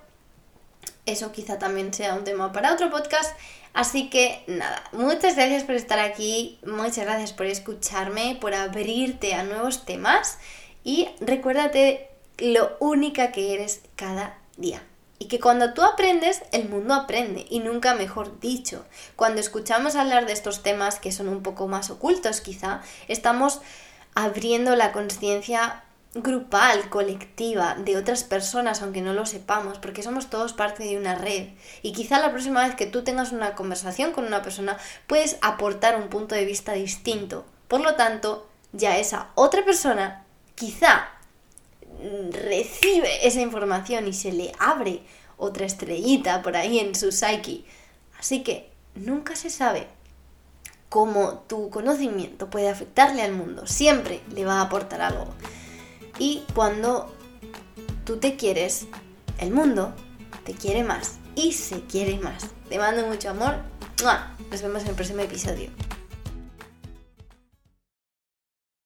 eso 1.06 1.32
quizá 1.32 1.58
también 1.58 1.92
sea 1.92 2.14
un 2.14 2.22
tema 2.22 2.52
para 2.52 2.72
otro 2.72 2.88
podcast. 2.88 3.36
Así 3.72 4.10
que 4.10 4.44
nada, 4.46 4.84
muchas 4.92 5.34
gracias 5.34 5.64
por 5.64 5.74
estar 5.74 5.98
aquí, 5.98 6.60
muchas 6.64 7.06
gracias 7.06 7.32
por 7.32 7.46
escucharme, 7.46 8.38
por 8.40 8.54
abrirte 8.54 9.34
a 9.34 9.42
nuevos 9.42 9.84
temas 9.86 10.38
y 10.84 11.08
recuérdate 11.18 12.10
lo 12.38 12.76
única 12.78 13.32
que 13.32 13.54
eres 13.54 13.80
cada 13.96 14.38
día. 14.56 14.84
Y 15.24 15.26
que 15.26 15.40
cuando 15.40 15.72
tú 15.72 15.82
aprendes, 15.82 16.42
el 16.52 16.68
mundo 16.68 16.92
aprende, 16.92 17.46
y 17.48 17.60
nunca 17.60 17.94
mejor 17.94 18.40
dicho. 18.40 18.84
Cuando 19.16 19.40
escuchamos 19.40 19.96
hablar 19.96 20.26
de 20.26 20.34
estos 20.34 20.62
temas 20.62 21.00
que 21.00 21.12
son 21.12 21.30
un 21.30 21.42
poco 21.42 21.66
más 21.66 21.88
ocultos 21.88 22.42
quizá, 22.42 22.82
estamos 23.08 23.62
abriendo 24.14 24.76
la 24.76 24.92
conciencia 24.92 25.82
grupal, 26.12 26.90
colectiva, 26.90 27.74
de 27.74 27.96
otras 27.96 28.22
personas, 28.22 28.82
aunque 28.82 29.00
no 29.00 29.14
lo 29.14 29.24
sepamos, 29.24 29.78
porque 29.78 30.02
somos 30.02 30.28
todos 30.28 30.52
parte 30.52 30.84
de 30.84 30.98
una 30.98 31.14
red. 31.14 31.48
Y 31.80 31.92
quizá 31.92 32.20
la 32.20 32.30
próxima 32.30 32.62
vez 32.62 32.74
que 32.74 32.84
tú 32.84 33.02
tengas 33.02 33.32
una 33.32 33.54
conversación 33.54 34.12
con 34.12 34.26
una 34.26 34.42
persona, 34.42 34.76
puedes 35.06 35.38
aportar 35.40 35.96
un 35.96 36.08
punto 36.08 36.34
de 36.34 36.44
vista 36.44 36.74
distinto. 36.74 37.46
Por 37.66 37.80
lo 37.80 37.94
tanto, 37.94 38.46
ya 38.72 38.98
esa 38.98 39.28
otra 39.36 39.64
persona 39.64 40.26
quizá 40.54 41.08
recibe 42.30 43.26
esa 43.26 43.40
información 43.40 44.06
y 44.06 44.12
se 44.12 44.32
le 44.32 44.52
abre 44.58 45.02
otra 45.36 45.66
estrellita 45.66 46.42
por 46.42 46.56
ahí 46.56 46.78
en 46.78 46.94
su 46.94 47.12
psyche. 47.12 47.64
Así 48.18 48.42
que 48.42 48.70
nunca 48.94 49.36
se 49.36 49.50
sabe 49.50 49.86
cómo 50.88 51.44
tu 51.48 51.70
conocimiento 51.70 52.50
puede 52.50 52.68
afectarle 52.68 53.22
al 53.22 53.32
mundo. 53.32 53.66
Siempre 53.66 54.20
le 54.34 54.44
va 54.44 54.60
a 54.60 54.62
aportar 54.62 55.00
algo. 55.00 55.26
Y 56.18 56.44
cuando 56.54 57.12
tú 58.04 58.18
te 58.18 58.36
quieres, 58.36 58.86
el 59.38 59.50
mundo 59.50 59.92
te 60.44 60.52
quiere 60.52 60.84
más 60.84 61.14
y 61.34 61.52
se 61.52 61.80
quiere 61.82 62.18
más. 62.18 62.46
Te 62.68 62.78
mando 62.78 63.06
mucho 63.06 63.30
amor. 63.30 63.56
Nos 64.50 64.62
vemos 64.62 64.82
en 64.82 64.88
el 64.88 64.94
próximo 64.94 65.20
episodio. 65.22 65.70